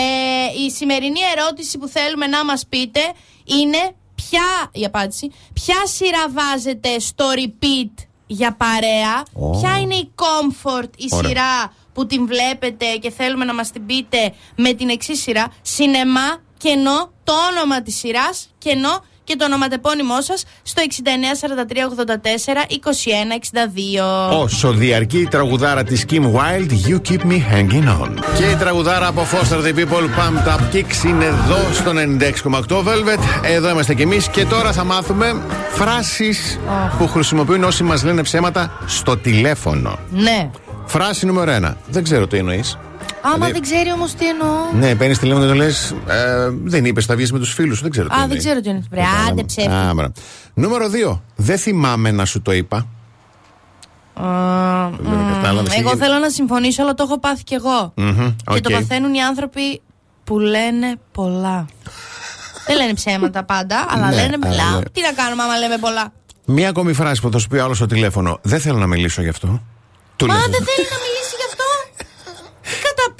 η 0.66 0.70
σημερινή 0.70 1.18
ερώτηση 1.36 1.78
που 1.78 1.88
θέλουμε 1.88 2.26
να 2.26 2.44
μας 2.44 2.66
πείτε 2.68 3.00
είναι 3.44 3.78
ποια, 4.14 4.70
η 4.72 4.84
απάντηση, 4.84 5.30
ποια 5.52 5.76
σειρά 5.84 6.24
βάζετε 6.30 6.98
στο 6.98 7.24
repeat 7.34 8.04
για 8.26 8.52
παρέα, 8.56 9.22
Ω. 9.32 9.60
ποια 9.60 9.78
είναι 9.78 9.94
η 9.94 10.10
comfort, 10.14 10.88
η 10.96 11.08
Ωραία. 11.10 11.28
σειρά 11.28 11.72
που 11.92 12.06
την 12.06 12.26
βλέπετε 12.26 12.86
και 13.00 13.10
θέλουμε 13.10 13.44
να 13.44 13.54
μας 13.54 13.70
την 13.70 13.86
πείτε 13.86 14.32
με 14.56 14.72
την 14.72 14.88
εξής 14.88 15.22
σειρά, 15.22 15.52
σινεμά, 15.62 16.42
κενό, 16.58 17.12
το 17.24 17.32
όνομα 17.52 17.82
της 17.82 17.96
σειράς, 17.96 18.54
κενό 18.58 19.04
και 19.32 19.38
το 19.38 19.44
ονοματεπώνυμό 19.44 20.20
σας 20.20 20.44
στο 20.62 20.82
694384 20.82 20.86
2162. 24.30 24.38
Όσο 24.42 24.72
διαρκεί 24.72 25.18
η 25.18 25.26
τραγουδάρα 25.26 25.84
της 25.84 26.04
Kim 26.10 26.22
Wilde, 26.22 26.88
You 26.88 26.96
Keep 27.08 27.20
Me 27.30 27.40
Hanging 27.52 28.02
On. 28.02 28.10
Και 28.36 28.44
η 28.44 28.56
τραγουδάρα 28.56 29.06
από 29.06 29.26
Foster 29.32 29.56
the 29.56 29.74
People, 29.78 30.02
Pumped 30.18 30.48
Up 30.48 30.74
Kicks, 30.74 31.04
είναι 31.04 31.24
εδώ 31.24 31.72
στο 31.72 31.92
96,8 32.68 32.82
Velvet. 32.82 33.18
Εδώ 33.42 33.70
είμαστε 33.70 33.94
κι 33.94 34.02
εμείς 34.02 34.28
και 34.28 34.44
τώρα 34.44 34.72
θα 34.72 34.84
μάθουμε 34.84 35.42
φράσεις 35.70 36.58
που 36.98 37.08
χρησιμοποιούν 37.08 37.64
όσοι 37.64 37.82
μας 37.82 38.04
λένε 38.04 38.22
ψέματα 38.22 38.78
στο 38.86 39.16
τηλέφωνο. 39.16 39.98
Ναι. 40.10 40.50
Φράση 40.84 41.26
νούμερο 41.26 41.52
1. 41.62 41.76
Δεν 41.88 42.02
ξέρω 42.02 42.26
τι 42.26 42.36
εννοείς. 42.36 42.78
Άμα 43.22 43.34
Δηλαδή- 43.34 43.52
δεν 43.52 43.62
ξέρει 43.62 43.92
όμως 43.92 44.14
τι 44.14 44.28
εννοώ. 44.28 44.48
Ναι, 44.72 44.94
παίρνεις 44.94 45.18
τηλέφωνο 45.18 45.44
και 45.44 45.50
το 45.52 45.56
λες. 45.58 45.94
Ε, 46.08 46.48
δεν 46.64 46.84
είπε, 46.84 47.00
θα 47.00 47.16
βγει 47.16 47.32
με 47.32 47.38
τους 47.38 47.52
φίλους 47.52 47.76
σου. 47.76 47.82
Δεν 47.82 47.90
ξέρω 47.90 48.08
τι 48.08 48.14
Α, 48.14 48.16
εννοεί. 48.16 48.28
δεν 48.30 48.38
ξέρω 48.38 48.60
τι 48.60 48.68
είναι. 48.68 48.82
Βρε, 48.90 49.00
Κατάλαβα. 49.00 49.30
άντε 49.30 49.42
ψεύτη. 49.44 49.70
Α, 49.72 49.92
μπράβο. 49.94 50.12
Νούμερο 50.54 50.88
2. 50.88 51.20
Δεν 51.36 51.58
θυμάμαι 51.58 52.10
να 52.10 52.24
σου 52.24 52.42
το 52.42 52.52
είπα. 52.52 52.86
Δεν 54.14 55.34
κατάλαβες 55.34 55.70
τι 55.72 55.78
Εγώ 55.78 55.88
γίνεται. 55.88 56.04
θέλω 56.04 56.18
να 56.18 56.30
συμφωνήσω, 56.30 56.82
αλλά 56.82 56.94
το 56.94 57.02
έχω 57.06 57.18
πάθει 57.20 57.42
κι 57.44 57.54
εγώ. 57.54 57.92
Μμμ, 57.96 58.34
Και 58.54 58.60
το 58.60 58.68
οκ. 58.74 58.80
παθαίνουν 58.80 59.14
οι 59.14 59.22
άνθρωποι 59.22 59.80
που 60.24 60.38
λένε 60.38 60.94
πολλά. 61.12 61.66
Δεν 62.66 62.76
λένε 62.76 62.94
ψέματα 62.94 63.44
πάντα, 63.44 63.86
αλλά 63.88 64.08
Ναι, 64.08 64.14
λένε 64.14 64.38
πολλά. 64.38 64.68
αλλά- 64.70 64.82
Τι 64.92 65.00
να 65.00 65.12
κάνουμε 65.12 65.42
άμα 65.42 65.58
λέμε 65.58 65.76
πολλά; 65.78 66.12
Μία 66.44 66.68
ακόμη 66.68 66.92
φράση 66.92 67.20
που 67.20 67.30
θα 67.32 67.38
σου 67.38 67.48
πει 67.48 67.58
άλλο 67.58 67.74
στο 67.74 67.86
τηλέφωνο. 67.86 68.38
Δεν 68.42 68.60
θέλω 68.60 68.78
να 68.78 68.86
μιλήσω 68.86 69.22
γι' 69.22 69.28
αυτό. 69.28 69.62
Του 70.16 70.26
Μα 70.26 70.34
λες, 70.34 70.42
δεν 70.42 70.52
θέλει 70.52 70.86
να 70.90 70.96
μιλήσει 70.96 70.96
γι' 70.96 70.96
αυτό. 70.96 71.21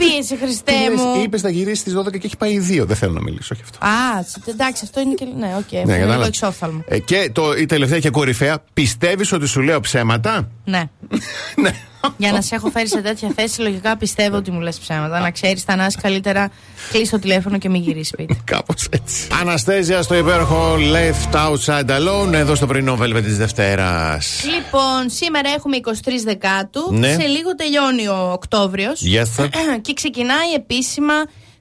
Τι 0.03 0.09
καταπίεση, 0.09 0.37
Χριστέ 0.37 0.73
μου. 0.97 1.23
Είπες 1.23 1.41
θα 1.41 1.51
γυρίσεις 1.51 1.79
στις 1.79 1.95
12 1.97 2.11
και 2.19 2.27
έχει 2.27 2.37
πάει 2.37 2.59
2. 2.83 2.85
Δεν 2.87 2.97
θέλω 2.97 3.13
να 3.13 3.21
μιλήσω 3.23 3.55
γι' 3.55 3.63
αυτό. 3.63 3.87
Α, 3.87 4.25
τσι- 4.25 4.49
εντάξει, 4.49 4.83
αυτό 4.85 5.01
είναι 5.01 5.15
και. 5.15 5.25
Ναι, 5.39 5.55
οκ. 5.59 5.73
Ναι, 5.73 5.79
είναι 5.79 5.85
λίγο 5.93 5.99
κατάλαβα. 6.01 6.27
εξόφθαλμο. 6.27 6.85
Ε, 6.87 6.99
και 6.99 7.31
το, 7.33 7.53
η 7.57 7.67
τελευταία 7.67 7.99
και 7.99 8.11
κορυφαία. 8.11 8.65
Πιστεύεις 8.73 9.33
ότι 9.33 9.47
σου 9.47 9.61
λέω 9.61 9.81
ψέματα; 9.81 10.49
Ναι. 10.65 10.83
ναι. 11.63 11.71
Για 12.17 12.33
να 12.33 12.41
σε 12.41 12.55
έχω 12.55 12.71
φέρει 12.71 12.89
σε 12.89 13.01
τέτοια 13.01 13.33
θέση, 13.37 13.61
λογικά 13.61 13.97
πιστεύω 13.97 14.37
ότι 14.37 14.51
μου 14.51 14.61
λες 14.61 14.79
ψέματα. 14.79 15.21
Να 15.21 15.31
ξέρεις, 15.31 15.63
Θανάση, 15.63 15.99
καλύτερα 16.03 16.51
κλείσε 16.93 17.11
το 17.11 17.19
τηλέφωνο 17.19 17.59
και 17.59 17.69
μην 17.69 17.83
γυρίσεις 17.83 18.09
σπίτι. 18.09 18.41
Κάπως 18.55 18.87
έτσι. 18.91 19.29
Anastacia 19.41 20.03
στο 20.03 20.15
υπέροχο 20.15 20.77
Left 20.77 21.35
Outside 21.35 21.91
Alone, 21.91 22.33
εδώ 22.33 22.55
στο 22.55 22.67
πρωινό 22.67 22.99
Velvet 23.01 23.23
της 23.23 23.37
Δευτέρας. 23.37 24.45
Λοιπόν, 24.45 25.11
σήμερα 25.11 25.49
έχουμε 25.49 25.77
23 25.85 25.91
Δεκάτου. 26.25 26.93
Ναι. 26.93 27.13
Σε 27.13 27.27
λίγο 27.27 27.55
τελειώνει 27.55 28.09
ο 28.09 28.33
Οκτώβριος. 28.33 29.03
Yes, 29.05 29.41
sir. 29.43 29.49
και 29.81 29.93
ξεκινάει 29.93 30.53
επίσημα 30.55 31.15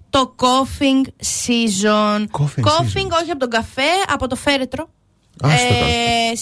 το 0.10 0.36
coughing 0.38 1.07
season. 1.19 2.19
Coughing 2.19 2.63
coughing 2.63 3.10
όχι 3.21 3.31
από 3.31 3.39
τον 3.39 3.50
καφέ, 3.50 3.91
από 4.07 4.27
το 4.27 4.36
φέρετρο. 4.36 4.89
Ας 5.43 5.67
το 5.67 5.74
Ε, 5.74 6.33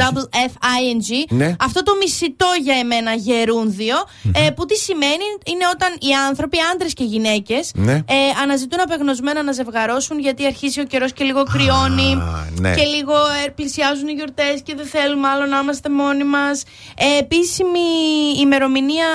C-U-F-F-I-N-G. 0.00 1.10
Ναι. 1.30 1.56
Αυτό 1.60 1.82
το 1.82 1.92
μισητό 2.02 2.46
για 2.62 2.74
εμένα 2.76 3.14
γερούνδιο, 3.14 3.96
ε, 4.32 4.50
που 4.50 4.64
τι 4.66 4.76
σημαίνει 4.76 5.24
είναι 5.46 5.64
όταν 5.74 5.88
οι 6.00 6.12
άνθρωποι, 6.28 6.58
άντρες 6.72 6.92
και 6.92 7.04
γυναίκες, 7.04 7.70
Ναι. 7.74 7.92
ε, 7.92 8.02
αναζητούν 8.42 8.80
απεγνωσμένα 8.80 9.42
να 9.42 9.52
ζευγαρώσουν 9.52 10.18
γιατί 10.18 10.46
αρχίζει 10.46 10.80
ο 10.80 10.84
καιρός 10.84 11.12
και 11.12 11.24
λίγο 11.24 11.42
κρυώνει 11.42 12.18
ναι. 12.60 12.74
και 12.74 12.82
λίγο 12.84 13.12
ε, 13.46 13.48
πλησιάζουν 13.48 14.08
οι 14.08 14.12
γιορτές 14.12 14.60
και 14.62 14.74
δεν 14.74 14.86
θέλουμε 14.86 15.28
άλλο 15.28 15.46
να 15.46 15.58
είμαστε 15.58 15.88
μόνοι 15.88 16.24
μας. 16.24 16.62
Ε, 16.96 17.18
επίσημη 17.18 17.80
ημερομηνία 18.40 19.06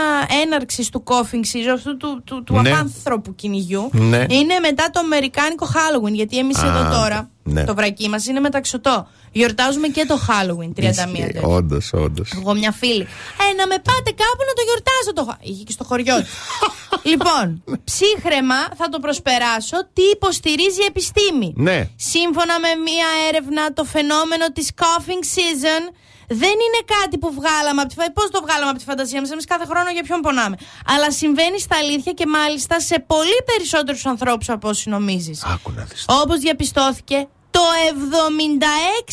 έναρξης 0.43 0.89
του 0.89 1.03
coughing 1.07 1.45
season, 1.53 1.73
αυτού 1.73 1.97
του, 1.97 2.21
του, 2.25 2.43
του 2.43 2.53
Ναι. 2.61 2.69
απάνθρωπου 2.69 3.35
κυνηγιού, 3.35 3.89
Ναι. 3.93 4.17
είναι 4.29 4.59
μετά 4.61 4.89
το 4.93 4.99
αμερικάνικο 4.99 5.67
Halloween. 5.73 6.11
Γιατί 6.11 6.37
εμείς 6.37 6.57
Α, 6.57 6.67
εδώ 6.67 6.95
τώρα, 6.99 7.29
ναι. 7.47 7.63
το 7.63 7.75
βρακί 7.75 8.09
μας 8.09 8.25
είναι 8.25 8.39
μεταξωτό. 8.39 9.07
Γιορτάζουμε 9.31 9.87
και 9.87 10.05
το 10.05 10.19
Halloween 10.27 10.79
31 10.79 10.93
τέτοιο. 11.17 11.41
Όντως, 11.43 11.93
όντως. 11.93 12.31
Εγώ 12.35 12.53
μια 12.53 12.71
φίλη. 12.71 13.01
Ε, 13.51 13.53
να 13.57 13.67
με 13.67 13.75
πάτε 13.87 14.09
κάπου 14.23 14.41
να 14.49 14.53
το 14.57 14.61
γιορτάσω 14.67 15.13
το 15.13 15.23
Χα- 15.25 15.37
Είχε 15.41 15.63
και 15.63 15.71
στο 15.71 15.83
χωριό 15.83 16.15
τη. 16.17 16.29
λοιπόν, 17.11 17.63
ψύχρεμα 17.83 18.55
θα 18.75 18.89
το 18.89 18.99
προσπεράσω. 18.99 19.77
Τι 19.93 20.01
υποστηρίζει 20.01 20.81
η 20.81 20.85
επιστήμη; 20.87 21.53
Ναι. 21.55 21.89
Σύμφωνα 21.95 22.59
με 22.59 22.67
μια 22.87 23.07
έρευνα, 23.27 23.73
το 23.73 23.83
φαινόμενο 23.83 24.45
της 24.53 24.71
coughing 24.81 25.23
season 25.35 25.83
δεν 26.27 26.55
είναι 26.65 26.81
κάτι 26.99 27.17
που 27.17 27.33
βγάλαμε 27.33 27.81
από 27.81 27.89
τη 27.89 27.95
φαντασία. 27.95 28.13
Πώς 28.19 28.27
το 28.35 28.39
βγάλαμε 28.45 28.69
από 28.69 28.79
τη 28.79 28.85
φαντασία 28.85 29.19
μας, 29.21 29.31
εμείς 29.31 29.45
κάθε 29.45 29.65
χρόνο 29.65 29.89
για 29.91 30.03
ποιον 30.03 30.19
πονάμε. 30.21 30.55
Αλλά 30.93 31.11
συμβαίνει 31.11 31.59
στα 31.59 31.75
αλήθεια 31.77 32.11
και 32.11 32.25
μάλιστα 32.25 32.79
σε 32.79 32.99
πολύ 33.07 33.37
περισσότερους 33.45 34.05
ανθρώπους 34.05 34.49
από 34.49 34.69
όσοι 34.69 34.89
νομίζεις. 34.89 35.43
Άκου 35.53 35.71
να 35.75 35.83
δεις. 35.83 36.05
Όπως 36.21 36.39
διαπιστώθηκε, 36.39 37.27
το 37.51 37.61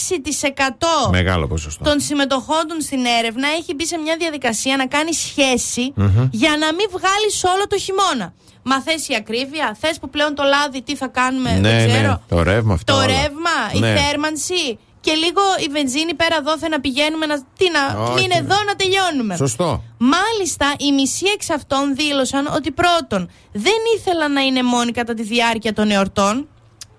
76% 0.07 1.11
Μεγάλο 1.11 1.47
ποσοστό. 1.47 1.85
των 1.85 2.00
συμμετοχών 2.00 2.66
του 2.69 2.83
στην 2.83 3.04
έρευνα 3.04 3.49
έχει 3.59 3.75
μπει 3.75 3.87
σε 3.87 3.97
μια 3.99 4.16
διαδικασία 4.19 4.76
να 4.76 4.87
κάνει 4.87 5.12
σχέση 5.14 5.92
για 6.31 6.50
να 6.50 6.75
μην 6.75 6.87
βγάλεις 6.90 7.45
όλο 7.45 7.66
το 7.66 7.78
χειμώνα. 7.78 8.33
Μα 8.64 8.81
θες 8.83 9.09
η 9.09 9.14
ακρίβεια, 9.14 9.76
θες 9.81 9.99
που 9.99 10.09
πλέον 10.11 10.35
το 10.35 10.42
λάδι 10.42 10.83
τι 10.83 10.97
θα 10.97 11.07
κάνουμε, 11.09 11.50
Ναι, 11.52 11.61
δεν 11.71 11.87
ναι, 11.87 11.92
ξέρω. 11.92 12.23
το 12.28 12.42
ρεύμα 12.42 12.75
αυτό 12.75 12.92
Το 12.92 12.99
όλα. 12.99 13.07
ρεύμα, 13.07 13.50
Ναι. 13.78 13.88
η 13.88 13.97
θέρμανση 13.97 14.78
και 15.02 15.12
λίγο 15.12 15.40
η 15.66 15.68
βενζίνη 15.71 16.14
πέρα 16.14 16.42
δόθε 16.42 16.68
να 16.68 16.80
πηγαίνουμε 16.80 17.26
να. 17.26 17.37
Τι 17.59 17.66
να. 17.71 18.02
Όχι, 18.02 18.12
μην 18.14 18.28
ναι. 18.28 18.35
εδώ 18.35 18.56
να 18.66 18.75
τελειώνουμε. 18.76 19.37
Σωστό. 19.37 19.82
Μάλιστα, 19.99 20.75
οι 20.78 20.92
μισοί 20.92 21.26
εξ 21.35 21.50
αυτών 21.50 21.94
δήλωσαν 21.97 22.47
ότι 22.47 22.71
πρώτον 22.71 23.30
δεν 23.52 23.78
ήθελαν 23.97 24.32
να 24.32 24.40
είναι 24.40 24.62
μόνοι 24.62 24.92
κατά 24.92 25.14
τη 25.14 25.23
διάρκεια 25.23 25.73
των 25.73 25.90
εορτών. 25.90 26.49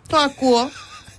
Το 0.10 0.18
ακούω. 0.18 0.70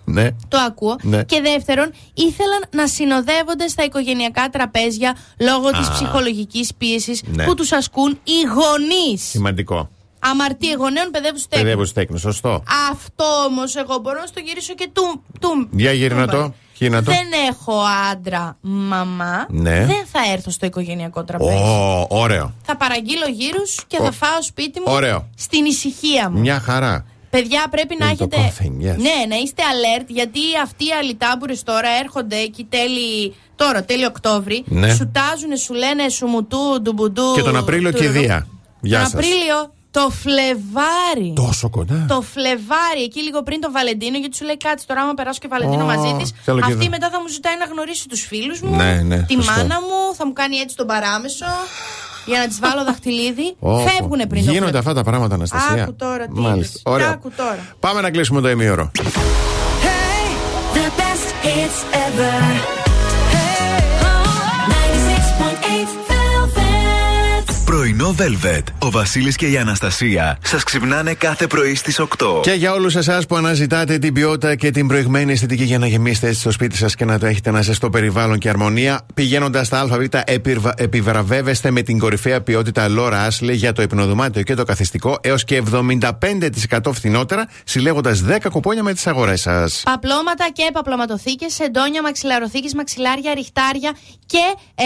Ναι. 0.05 0.29
Το 0.49 0.59
ακούω. 0.59 0.97
Ναι. 1.03 1.25
Και 1.25 1.41
δεύτερον, 1.41 1.93
ήθελαν 2.15 2.65
να 2.71 2.87
συνοδεύονται 2.87 3.69
στα 3.69 3.85
οικογενειακά 3.85 4.49
τραπέζια 4.49 5.17
λόγω 5.41 5.71
της 5.71 5.89
Α. 5.89 5.93
ψυχολογικής 5.93 6.75
πίεσης 6.79 7.23
Ναι. 7.27 7.45
που 7.45 7.55
τους 7.55 7.73
ασκούν 7.73 8.21
οι 8.25 8.41
γονείς. 8.55 9.23
Σημαντικό. 9.23 9.91
Αμαρτία 10.19 10.75
γονέων 10.79 11.11
παιδεύουν 11.11 11.39
στέκνου. 11.39 11.65
Παιδεύω 11.65 11.93
τέκνο, 11.93 12.19
σωστό. 12.19 12.63
Αυτό 12.91 13.25
όμως 13.47 13.77
εγώ 13.77 13.99
μπορώ 13.99 14.21
να 14.21 14.27
στο 14.27 14.41
γυρίσω 14.41 14.75
και 14.75 14.89
του. 14.93 15.23
του 15.41 15.69
Για 15.73 15.93
γύρνα 15.93 16.27
του- 16.29 16.37
το, 16.37 16.55
γύρνα 16.75 17.03
το. 17.03 17.11
Δεν 17.11 17.27
έχω 17.51 17.83
άντρα, 18.13 18.57
μαμά. 18.61 19.47
Ναι. 19.49 19.85
Δεν 19.85 20.05
θα 20.13 20.21
έρθω 20.33 20.51
στο 20.51 20.67
οικογενειακό 20.67 21.25
τραπέζι. 21.25 21.51
Ω, 21.57 22.07
ωραίο. 22.11 22.55
Θα 22.63 22.77
παραγγείλω 22.77 23.27
γύρους 23.29 23.85
και 23.87 23.97
Ω. 24.01 24.05
θα 24.05 24.13
φάω 24.13 24.43
σπίτι 24.43 24.79
μου 24.81 24.87
Ωραίο. 24.89 25.29
στην 25.37 25.65
ησυχία 25.65 26.31
μου. 26.31 26.39
Μια 26.39 26.61
χαρά. 26.61 27.07
Παιδιά, 27.31 27.67
πρέπει 27.71 27.97
να 27.99 28.07
Είναι 28.07 28.17
το 28.17 28.29
έχετε. 28.33 28.53
coughing, 28.63 28.83
yes. 28.93 28.97
Ναι, 28.97 29.25
να 29.29 29.37
είστε 29.37 29.63
alert, 29.73 30.05
γιατί 30.07 30.39
αυτοί 30.63 30.85
οι 30.85 30.91
αλυτάμπουρε 31.01 31.55
τώρα 31.65 31.89
έρχονται 32.03 32.37
εκεί 32.37 32.65
τέλη. 32.69 33.35
Τώρα, 33.57 33.85
τέλη 33.85 34.05
Οκτώβρη. 34.05 34.65
Ναι. 34.67 34.95
Σου 34.95 35.11
τάζουν, 35.13 35.57
σου 35.57 35.75
λένε 35.75 36.09
σου 36.09 36.27
μουτού, 36.27 36.81
ντουμπουντού. 36.83 37.33
Και 37.35 37.43
τον 37.43 37.57
Απρίλιο 37.57 37.91
του- 37.93 37.97
κηδεία. 38.01 38.47
Γεια 38.81 38.99
Τον 38.99 39.09
σας. 39.09 39.15
Απρίλιο, 39.15 39.75
το 39.97 40.11
Φλεβάρι. 40.23 41.33
Τόσο 41.45 41.71
κοντά. 41.71 42.05
Το 42.09 42.21
Φλεβάρι, 42.33 43.03
εκεί 43.09 43.21
λίγο 43.23 43.43
πριν 43.43 43.61
τον 43.61 43.73
Βαλεντίνο, 43.73 44.19
γιατί 44.19 44.37
σου 44.37 44.45
λέει 44.45 44.57
κάτσε 44.57 44.87
τώρα, 44.87 45.01
άμα 45.01 45.15
περάσω 45.15 45.39
και 45.43 45.49
Βαλεντίνο 45.51 45.83
Ω, 45.83 45.87
μαζί 45.87 46.15
της. 46.19 46.33
θέλω 46.45 46.59
και 46.59 46.65
Αυτή 46.73 46.79
εδώ. 46.85 46.91
μετά 46.91 47.09
θα 47.13 47.21
μου 47.21 47.29
ζητάει 47.29 47.57
να 47.59 47.65
γνωρίσει 47.73 48.09
τους 48.09 48.21
φίλους 48.31 48.61
μου, 48.61 48.77
Ναι, 48.77 48.93
ναι, 49.11 49.23
τη 49.23 49.35
σωστό. 49.35 49.51
μάνα 49.53 49.81
μου, 49.81 49.99
θα 50.19 50.27
μου 50.27 50.33
κάνει 50.33 50.57
έτσι 50.57 50.77
τον 50.77 50.87
παράμεσο 50.87 51.47
για 52.27 52.39
να 52.39 52.47
της 52.47 52.59
βάλω 52.59 52.85
δαχτυλίδι. 52.89 53.57
Ω, 53.59 53.79
Φεύγουν 53.79 54.19
πριν 54.19 54.29
το 54.29 54.35
Γίνονται 54.37 54.51
Φλεβάρι. 54.59 54.77
αυτά 54.79 54.95
τα 54.95 55.03
πράγματα, 55.03 55.35
Αναστασία. 55.35 55.83
Άκου 55.83 55.95
τώρα, 55.95 56.25
τι 56.27 56.41
Μάλιστα. 56.41 56.57
είδες. 56.59 56.81
Ωραία. 56.85 57.09
Άκου 57.11 57.31
τώρα. 57.37 57.59
Πάμε 57.81 58.01
να 58.01 58.11
κλείσουμε 58.11 58.41
το 58.41 58.49
ημίωρο. 58.51 58.91
The 60.77 60.87
best 61.01 61.29
hits 61.45 61.79
ever. 62.07 62.84
Πρωινό 68.05 68.39
Velvet. 68.43 68.63
Ο 68.79 68.91
Βασίλης 68.91 69.37
και 69.37 69.47
η 69.47 69.57
Αναστασία 69.59 70.39
σας 70.43 70.63
ξυπνάνε 70.63 71.15
κάθε 71.15 71.47
πρωί 71.47 71.75
στις 71.75 72.01
8. 72.01 72.41
Και 72.43 72.51
για 72.53 72.73
όλους 72.73 72.97
εσάς 72.97 73.27
που 73.27 73.37
αναζητάτε 73.37 73.99
την 73.99 74.13
ποιότητα 74.13 74.55
και 74.55 74.71
την 74.71 74.87
προηγμένη 74.87 75.33
αισθητική 75.33 75.65
για 75.65 75.79
να 75.79 75.87
γεμίσετε 75.87 76.27
έτσι 76.27 76.41
στο 76.41 76.51
σπίτι 76.51 76.77
σας 76.77 76.95
και 76.95 77.05
να 77.05 77.19
το 77.19 77.27
έχετε 77.27 77.49
ένα 77.49 77.61
ζεστό 77.63 77.91
περιβάλλον 77.91 78.39
και 78.39 78.49
αρμονία, 78.49 79.07
πηγαίνοντας 79.15 79.67
στα 79.67 79.81
ΑΒ, 79.81 79.93
επιβρα- 80.25 80.75
επιβραβεύεστε 80.77 81.71
με 81.71 81.83
την 81.83 81.99
κορυφαία 81.99 82.43
ποιότητα 82.43 82.87
Laura 82.99 83.29
Ashley 83.29 83.53
για 83.53 83.73
το 83.73 83.83
υπνοδωμάτιο 83.83 84.43
και 84.43 84.55
το 84.55 84.65
καθιστικό 84.65 85.19
έως 85.21 85.45
και 85.45 85.57
75% 85.57 86.93
φθηνότερα, 86.93 87.49
συλλέγοντας 87.65 88.21
10 88.23 88.49
κουπόνια 88.51 88.83
με 88.83 88.93
τις 88.93 89.07
αγορές 89.07 89.41
σας. 89.41 89.83
Παπλώματα 89.85 90.47
και 90.53 90.71
παπλωματοθήκες, 90.73 91.59
εντόνια, 91.61 92.03
μαξιλαροθήκες, 92.03 92.75
μαξιλάρια, 92.75 93.35
ριχτάρια 93.35 93.93
και 94.27 94.55
ε, 94.75 94.85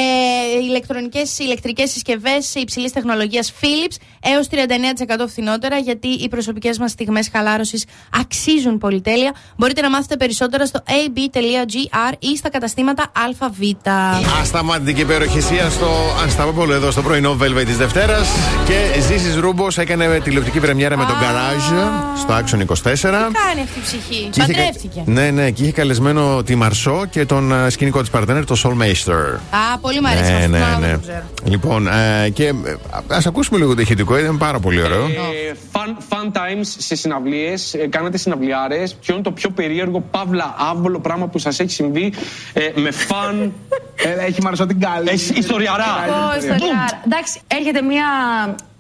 ηλεκτρονικές, 0.63 1.39
ηλεκτρικές 1.39 1.91
συσκευές 1.91 2.55
υψηλής 2.55 2.93
τεχνολογίας 3.13 3.53
Philips 3.61 3.97
έως 4.21 4.47
39% 4.51 5.25
φθηνότερα 5.29 5.77
γιατί 5.77 6.09
οι 6.09 6.29
προσωπικές 6.29 6.79
μας 6.79 6.91
στιγμές 6.91 7.29
χαλάρωσης 7.33 7.85
αξίζουν 8.21 8.79
πολυτέλεια. 8.79 9.33
Μπορείτε 9.57 9.81
να 9.81 9.91
μάθετε 9.91 10.17
περισσότερα 10.17 10.67
στο 10.67 10.83
ab.gr 10.87 12.15
ή 12.19 12.37
στα 12.37 12.51
καταστήματα 12.51 13.13
ΑΒ. 13.41 13.57
Ασταμάτητη 14.41 15.01
υπεροχησία 15.01 15.71
στο 15.71 15.89
Ασταπόπολο 16.27 16.75
εδώ 16.75 16.91
στο 16.91 17.03
πρωινό 17.03 17.37
Velvet 17.43 17.65
της 17.67 17.77
Δευτέρας. 17.77 18.29
Και 18.67 19.01
Ζήσης 19.01 19.37
Ρούμπος 19.37 19.79
έκανε 19.79 20.21
τηλεοπτική 20.25 20.61
πρεμιέρα 20.61 20.97
με 20.97 21.05
τον 21.05 21.15
Α. 21.15 21.19
Garage 21.21 21.89
στο 22.19 22.35
Action 22.39 22.61
24. 22.61 22.75
Κάνει 23.03 23.61
αυτή 23.61 23.79
η 23.79 23.83
ψυχή; 23.83 24.29
Και 24.31 24.41
είχε 24.43 24.53
κα- 24.53 24.59
Παντρεύτηκε. 24.63 25.03
Ναι, 25.07 25.31
ναι, 25.31 25.51
και 25.51 25.63
είχε 25.63 25.73
καλεσμένο 25.73 26.43
τη 26.43 26.55
Μαρσό 26.55 27.07
και 27.11 27.27
τον 27.27 27.53
ε, 27.53 27.71
σκηνικό 27.71 28.01
της 28.01 28.11
παρτενέρ, 28.11 28.45
το 28.45 28.57
Soulmaster. 28.65 29.39
Α, 29.51 29.79
πολύ 29.81 30.01
μου 30.01 30.09
αρέσει 30.09 30.31
Ναι, 30.31 30.37
αυτό. 30.37 30.49
ναι, 30.49 30.59
να, 30.59 30.79
ναι. 30.79 30.87
δεν 30.87 30.95
το 30.95 31.01
ξέρω. 31.03 31.23
Λοιπόν, 31.45 31.89
ε, 31.89 32.29
και 32.29 32.53
ας 33.09 33.27
ακούσουμε 33.27 33.59
λίγο 33.59 33.75
το 33.75 33.81
ηχητικό, 33.81 34.19
ήταν 34.19 34.39
πάρα 34.39 34.59
πολύ 34.61 34.83
ωραίο. 34.83 35.05
Ε, 35.05 35.57
fun, 35.73 35.89
fun 35.89 36.27
times 36.33 36.63
σε 36.63 36.97
συναυλίες. 36.97 37.77
κάνατε 37.89 38.17
συναυλιάρες. 38.19 38.95
Ποιο 38.95 39.15
είναι 39.15 39.23
το 39.23 39.31
πιο 39.33 39.51
περίεργο, 39.51 40.01
παύλα, 40.11 40.55
άβολο 40.59 41.01
πράγμα 41.01 41.27
που 41.27 41.39
σας 41.39 41.61
έχει 41.61 41.71
συμβεί 41.71 42.13
ε, 42.53 42.71
με 42.75 42.91
fun; 43.09 43.51
Έλα, 44.11 44.23
έχει 44.23 44.43
μαρσό 44.43 44.67
την 44.67 44.81
καλή. 44.81 45.09
Έχει 45.09 45.33
ιστοριαρά. 45.39 45.85
Ω, 46.09 46.37
ιστοριάρα. 46.37 47.03
Εντάξει, 47.07 47.41
έρχεται 47.47 47.83
μια 47.83 48.07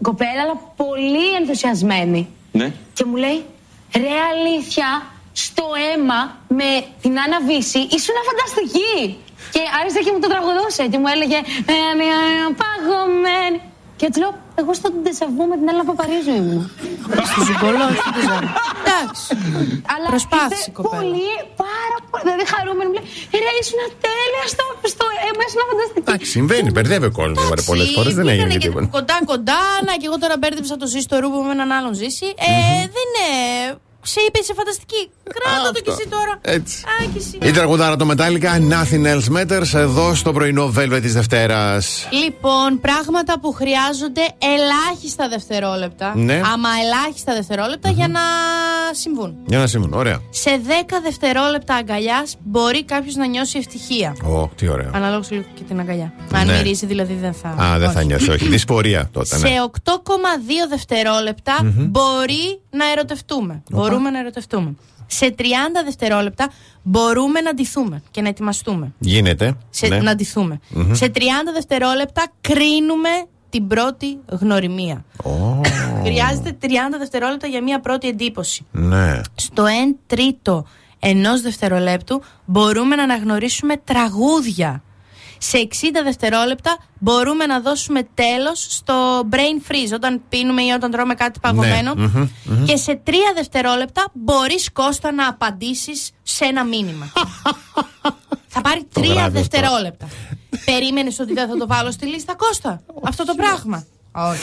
κοπέλα, 0.02 0.40
αλλά 0.42 0.60
πολύ 0.76 1.34
ενθουσιασμένη. 1.40 2.28
ναι. 2.52 2.72
Και 2.92 3.04
μου 3.04 3.16
λέει, 3.16 3.44
ρε 3.96 4.14
αλήθεια, 4.32 5.02
στο 5.32 5.64
αίμα 5.84 6.37
με 6.48 6.68
την 7.02 7.18
Άννα 7.20 7.38
Βύση 7.46 7.78
ήσουν 7.78 8.14
φανταστική. 8.28 9.18
Και 9.54 9.60
άρχισε 9.80 10.00
και 10.04 10.12
μου 10.14 10.20
το 10.25 10.28
τραγουδούσε 10.28 10.82
και 10.92 10.98
μου 10.98 11.08
έλεγε 11.14 11.37
«Ε, 11.37 11.72
ε, 11.72 12.08
ε, 12.08 12.54
παγωμένη. 12.60 13.60
Και 13.99 14.07
έτσι 14.09 14.19
λέω, 14.23 14.33
εγώ 14.61 14.73
στο 14.81 14.88
ντεσαβού 15.02 15.43
με 15.50 15.55
την 15.61 15.67
Έλληνα 15.71 15.87
Παπαρίζου 15.90 16.33
ήμουν. 16.40 16.61
Στη 17.31 17.40
Ζουγκολό, 17.49 17.87
τι 17.95 18.00
το 18.07 18.12
ξέρω. 18.21 18.47
Εντάξει. 18.81 19.26
Αλλά 19.95 20.07
Προσπάθησε 20.14 20.55
ήρθε 20.59 20.71
η 20.73 20.76
κοπέλα. 20.78 20.97
Πολύ, 21.02 21.28
πάρα 21.64 21.97
πολύ. 22.11 22.23
Δηλαδή 22.26 22.45
χαρούμενη 22.55 22.88
μου 22.90 22.97
λέει, 22.99 23.07
ρε 23.45 23.52
ήσουν 23.62 23.81
τέλεια 24.07 24.45
στο, 24.55 24.64
στο 24.95 25.05
αίμα, 25.25 25.43
ήσουν 25.49 25.61
φανταστική. 25.71 26.05
Εντάξει, 26.07 26.28
συμβαίνει, 26.37 26.69
μπερδεύει 26.75 27.07
ο 27.12 27.14
κόσμος 27.21 27.64
πολλές 27.71 27.88
φορές, 27.97 28.12
δεν 28.19 28.26
έγινε 28.33 28.50
και 28.55 28.61
τίποτα. 28.67 28.87
Κοντά 28.99 29.17
κοντά, 29.33 29.62
να 29.87 29.93
και 30.00 30.07
εγώ 30.11 30.17
τώρα 30.23 30.37
μπέρδεψα 30.40 30.75
το 30.83 30.87
ζήσει 30.93 31.09
το 31.12 31.17
ρούμπο 31.23 31.38
με 31.49 31.52
έναν 31.57 31.71
άλλον 31.76 31.93
ζήσει. 32.00 32.28
Ε, 32.49 32.50
Δεν 32.95 32.95
είναι. 33.05 33.26
Σε 34.02 34.21
είπε, 34.26 34.38
είσαι 34.38 34.55
φανταστική. 34.55 35.11
Κράτα 35.23 35.71
το 35.73 35.81
κι 35.81 35.90
εσύ 35.90 36.09
τώρα. 36.09 36.38
Έτσι. 36.40 36.85
Α, 36.87 37.05
κι 37.12 37.19
εσύ. 37.19 37.38
Η 37.43 37.50
τραγουδάρα 37.50 37.97
το 37.97 38.09
Metallica, 38.11 38.73
Nothing 38.73 39.05
Else 39.14 39.37
Matters, 39.37 39.75
εδώ 39.75 40.14
στο 40.14 40.33
πρωινό 40.33 40.73
Velvet 40.78 40.99
της 41.02 41.12
Δευτέρας. 41.12 42.09
Λοιπόν, 42.25 42.81
πράγματα 42.81 43.40
που 43.40 43.52
χρειάζονται 43.52 44.21
ελάχιστα 44.38 45.28
δευτερόλεπτα. 45.28 46.12
Ναι. 46.17 46.35
Άμα 46.35 46.69
ελάχιστα 46.83 47.35
δευτερόλεπτα 47.35 47.90
για 47.90 48.09
να 48.09 48.21
συμβούν. 48.93 49.37
Για 49.47 49.59
να 49.59 49.67
συμβούν, 49.67 49.93
ωραία. 49.93 50.21
Σε 50.31 50.61
10 50.67 51.00
δευτερόλεπτα 51.02 51.75
αγκαλιάς 51.75 52.35
μπορεί 52.45 52.85
κάποιος 52.85 53.14
να 53.14 53.26
νιώσει 53.26 53.59
ευτυχία. 53.59 54.17
Ω, 54.25 54.49
τι 54.57 54.69
ωραίο. 54.69 54.90
Αναλόγως 54.95 55.31
λίγο 55.31 55.45
και 55.55 55.62
την 55.69 55.81
αγκαλιά. 55.81 56.12
Αν 56.33 56.47
Ναι. 56.47 56.57
μυρίζει, 56.57 56.87
δηλαδή 56.87 57.14
δεν 57.14 57.33
θα. 57.35 57.49
Α, 57.49 57.78
δεν 57.78 57.90
θα 57.90 57.99
όχι. 57.99 58.07
νιώσει, 58.07 58.31
όχι. 58.31 58.49
Δυσπορία 58.49 59.09
τότε, 59.12 59.38
ναι. 59.38 59.49
Σε 59.49 59.55
8,2 59.62 60.69
δευτερόλεπτα 60.69 61.57
μπορεί 61.62 62.61
να 62.70 62.90
ερωτευτούμε. 62.90 63.62
Μπορούμε 63.70 64.10
να 64.10 64.18
ερωτευτούμε. 64.18 64.75
Σε 65.06 65.34
30 65.38 65.42
δευτερόλεπτα 65.84 66.50
μπορούμε 66.82 67.40
να 67.40 67.54
ντυθούμε 67.54 68.02
και 68.10 68.20
να 68.20 68.28
ετοιμαστούμε. 68.28 68.92
Γίνεται. 68.98 69.54
Σε, 69.70 69.87
ναι. 69.87 69.98
Να 70.00 70.14
ντυθούμε. 70.14 70.58
Σε 70.92 71.10
30 71.14 71.18
δευτερόλεπτα 71.54 72.26
κρίνουμε 72.40 73.08
την 73.50 73.66
πρώτη 73.66 74.18
γνωριμία. 74.28 75.04
Ω, 75.25 75.60
Χρειάζεται 76.04 76.56
30 76.62 76.66
δευτερόλεπτα 76.98 77.46
για 77.46 77.62
μια 77.62 77.80
πρώτη 77.80 78.08
εντύπωση. 78.08 78.66
ναι. 78.70 79.20
Στο 79.34 79.64
1 79.64 79.68
τρίτο 80.06 80.66
ενός 80.98 81.40
δευτερολέπτου 81.40 82.22
μπορούμε 82.44 82.96
να 82.96 83.02
αναγνωρίσουμε 83.02 83.76
τραγούδια. 83.84 84.82
Σε 85.38 85.68
60 85.71 85.76
δευτερόλεπτα 86.04 86.78
μπορούμε 86.99 87.47
να 87.47 87.61
δώσουμε 87.61 88.09
τέλος 88.14 88.66
στο 88.68 89.28
brain 89.30 89.71
freeze 89.71 89.92
όταν 89.95 90.23
πίνουμε 90.28 90.62
ή 90.62 90.71
όταν 90.71 90.90
τρώμε 90.90 91.14
κάτι 91.14 91.40
παγωμένο. 91.40 91.95
Ναι, 91.95 92.07
μμμ, 92.07 92.64
Και 92.64 92.76
σε 92.76 93.02
3 93.07 93.12
δευτερόλεπτα 93.35 94.04
μπορείς 94.12 94.73
Κώστα 94.73 95.12
να 95.12 95.28
απαντήσεις 95.28 96.11
σε 96.23 96.45
ένα 96.45 96.64
μήνυμα. 96.64 97.12
θα 98.54 98.61
πάρει 98.61 98.88
3 98.95 99.00
βράδυ 99.00 99.18
αυτό. 99.18 99.30
δευτερόλεπτα. 99.30 100.09
Περίμενες 100.64 101.18
ότι 101.18 101.33
δεν 101.33 101.49
θα 101.49 101.57
το 101.57 101.66
βάλω 101.66 101.90
στη 101.90 102.07
λίστα 102.07 102.35
Κώστα; 102.35 102.83
Αυτό 103.02 103.25
το 103.25 103.35
πράγμα. 103.35 103.87
Όχι. 104.30 104.40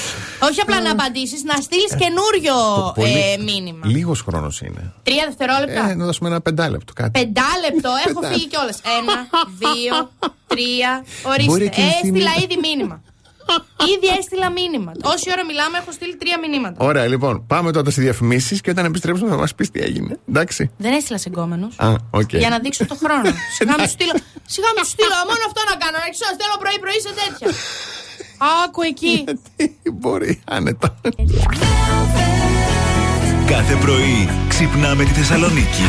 Όχι 0.49 0.61
απλά 0.61 0.81
να 0.81 0.91
απαντήσεις, 0.91 1.43
να 1.43 1.55
στείλεις 1.61 1.93
καινούριο 2.03 2.55
Πολύ- 2.95 3.33
ε, 3.37 3.43
μήνυμα. 3.43 3.85
Λίγος 3.85 4.21
χρόνος 4.21 4.61
είναι. 4.61 4.93
Τρία 5.03 5.23
δευτερόλεπτα. 5.27 5.89
Ε, 5.89 5.95
να 5.95 6.05
δώσουμε 6.05 6.29
ένα 6.29 6.41
πεντάλεπτο 6.41 6.93
κάτι. 6.93 7.11
Πεντάλεπτο, 7.19 7.89
έχω 7.89 8.19
Πεντάλεπτο. 8.19 8.27
φύγει 8.33 8.47
κιόλας. 8.47 8.77
Ένα, 8.99 9.15
δύο, 9.63 9.95
τρία. 10.47 10.91
Μπορεί 11.23 11.45
Ορίστε. 11.49 11.63
εκείνη 11.65 11.87
τη 11.87 11.93
Έστειλα 12.07 12.29
στιγμή- 12.31 12.43
ήδη 12.51 12.57
μήνυμα. 12.67 12.97
Ήδη 13.95 14.07
έστειλα 14.19 14.49
μήνυμα. 14.59 14.91
Όση 15.13 15.27
ώρα 15.35 15.43
μιλάμε, 15.45 15.77
έχω 15.81 15.91
στείλει 15.91 16.15
τρία 16.21 16.37
μηνύματα. 16.43 16.77
Ωραία, 16.89 17.05
λοιπόν, 17.13 17.33
πάμε 17.47 17.71
τότε 17.71 17.89
στις 17.91 18.03
διαφημίσεις 18.03 18.61
και 18.61 18.69
όταν 18.69 18.85
επιστρέψουμε 18.85 19.29
θα 19.29 19.35
μας 19.43 19.55
πεις 19.55 19.71
τι 19.71 19.79
έγινε. 19.87 20.19
Εντάξει. 20.29 20.61
Δεν 20.77 20.93
έστειλα 20.93 21.17
σε 21.17 21.29
γκόμενο. 21.29 21.67
Α, 21.75 21.87
οκ. 22.19 22.31
Για 22.33 22.49
να 22.49 22.59
δείξω 22.59 22.85
το 22.91 22.95
χρόνο. 23.03 23.29
Σιγά 23.57 23.75
μη 23.79 23.87
στείλω. 23.95 24.13
Σιγά 24.53 24.69
μη 24.77 24.83
στείλω. 24.93 25.15
Μόνο 25.31 25.43
αυτό 25.49 25.61
να 25.71 25.75
κάνω. 25.83 25.97
Να 26.05 26.09
ξέρω, 26.15 26.31
στέλνω 26.37 26.57
πρωί-πρωί 26.63 26.99
σε 27.07 27.11
τέτοια. 27.21 27.47
Άκου 28.37 28.81
εκεί. 28.81 29.23
Τι 29.83 29.91
μπορεί, 29.91 30.41
άνετα. 30.45 30.95
Κάθε 33.45 33.75
πρωί 33.75 34.29
ξυπνάμε 34.47 35.03
τη 35.03 35.11
Θεσσαλονίκη. 35.11 35.83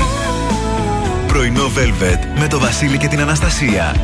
Πρωινό 1.27 1.65
Velvet 1.65 2.41
με 2.41 2.47
το 2.49 2.59
Βασίλη 2.59 2.99
και 2.99 3.09
την 3.09 3.21
Αναστασία. 3.21 3.95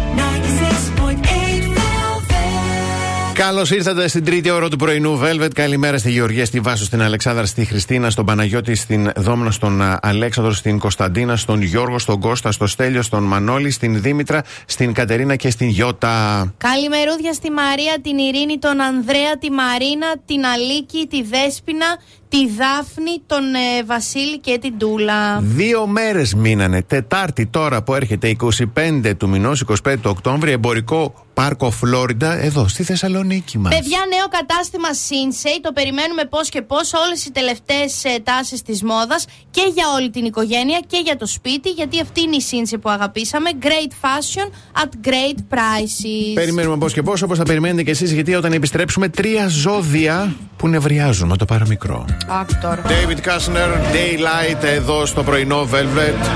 96.8 3.42 3.48
Velvet. 3.48 3.48
Καλώς 3.48 3.70
ήρθατε 3.70 4.08
στην 4.08 4.24
τρίτη 4.24 4.50
ώρα 4.50 4.68
του 4.68 4.76
πρωινού 4.76 5.20
Velvet. 5.22 5.50
Καλημέρα 5.54 5.98
στη 5.98 6.10
Γεωργία, 6.10 6.44
στη 6.44 6.60
Βάσο, 6.60 6.84
στην 6.84 7.02
Αλεξάνδρα, 7.02 7.46
στη 7.46 7.64
Χριστίνα, 7.64 8.10
στον 8.10 8.26
Παναγιώτη, 8.26 8.74
στην 8.74 9.10
Δόμνα, 9.16 9.50
στον 9.50 9.82
α, 9.82 9.98
Αλέξανδρο, 10.02 10.52
στην 10.52 10.78
Κωνσταντίνα, 10.78 11.36
στον 11.36 11.62
Γιώργο, 11.62 11.98
στον 11.98 12.20
Κώστα, 12.20 12.52
στο 12.52 12.66
Στέλιο, 12.66 13.02
στον 13.02 13.22
Μανώλη, 13.22 13.70
στην 13.70 14.02
Δήμητρα, 14.02 14.42
στην 14.66 14.92
Κατερίνα 14.92 15.36
και 15.36 15.50
στην 15.50 15.68
Γιώτα. 15.68 16.54
Καλημερούδια 16.56 17.32
στη 17.32 17.50
Μαρία, 17.50 17.98
την 18.02 18.18
Ειρήνη, 18.18 18.58
τον 18.58 18.80
Ανδρέα, 18.80 19.38
τη 19.38 19.50
Μαρίνα, 19.50 20.14
την 20.26 20.44
Αλίκη, 20.44 21.06
τη 21.10 21.22
Δέσποινα, 21.22 21.86
τη 22.32 22.48
Δάφνη, 22.48 23.22
τον 23.26 23.54
ε, 23.54 23.84
Βασίλη 23.84 24.38
και 24.38 24.58
την 24.60 24.78
Τούλα. 24.78 25.40
Δύο 25.40 25.86
μέρες 25.86 26.34
μείνανε. 26.34 26.82
Τετάρτη 26.82 27.46
τώρα 27.46 27.82
που 27.82 27.94
έρχεται 27.94 28.36
25 28.74 29.12
του 29.16 29.28
μηνός, 29.28 29.64
25 29.86 29.94
του 30.02 30.10
Οκτώβρη, 30.10 30.50
εμπορικό 30.50 31.14
πάρκο 31.34 31.70
Φλόριντα, 31.70 32.42
εδώ 32.42 32.68
στη 32.68 32.82
Θεσσαλονίκη 32.82 33.58
μας. 33.58 33.74
Παιδιά, 33.74 33.98
νέο 34.08 34.26
κατάστημα 34.28 34.88
Sinsei. 34.88 35.58
Το 35.62 35.72
περιμένουμε 35.72 36.24
πώς 36.24 36.48
και 36.48 36.62
πώς. 36.62 36.92
Όλες 36.92 37.24
οι 37.24 37.32
τελευταίες 37.32 38.02
τάσεις 38.22 38.62
της 38.62 38.82
μόδας 38.82 39.24
και 39.50 39.70
για 39.74 39.84
όλη 39.96 40.10
την 40.10 40.24
οικογένεια 40.24 40.80
και 40.86 41.00
για 41.04 41.16
το 41.16 41.26
σπίτι. 41.26 41.70
Γιατί 41.70 42.00
αυτή 42.00 42.20
είναι 42.20 42.36
η 42.36 42.42
Sinsei 42.50 42.80
που 42.80 42.90
αγαπήσαμε. 42.90 43.50
Great 43.62 43.92
fashion 44.06 44.46
at 44.82 45.08
great 45.08 45.38
prices. 45.54 46.34
Περιμένουμε 46.34 46.76
πώς 46.76 46.92
και 46.92 47.02
πώς, 47.02 47.22
όπως 47.22 47.38
θα 47.38 47.44
περιμένετε 47.44 47.82
και 47.82 47.90
εσείς, 47.90 48.12
γιατί 48.12 48.34
όταν 48.34 48.52
επιστρέψουμε, 48.52 49.08
τρία 49.08 49.48
ζώδια 49.48 50.36
που 50.56 50.68
νευριάζουν 50.68 51.28
με 51.28 51.36
το 51.36 51.44
παραμικρό. 51.44 52.04
Άκου 52.28 52.52
τώρα. 52.60 52.82
David 52.86 53.16
Kushner, 53.16 53.76
Daylight, 53.94 54.62
εδώ 54.62 55.06
στο 55.06 55.22
πρωινό 55.22 55.68
Velvet. 55.72 56.26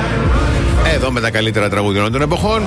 Εδώ 0.95 1.11
με 1.11 1.21
τα 1.21 1.31
καλύτερα 1.31 1.69
τραγούδια 1.69 2.01
όλων 2.01 2.13
των 2.13 2.23
εποχών. 2.23 2.63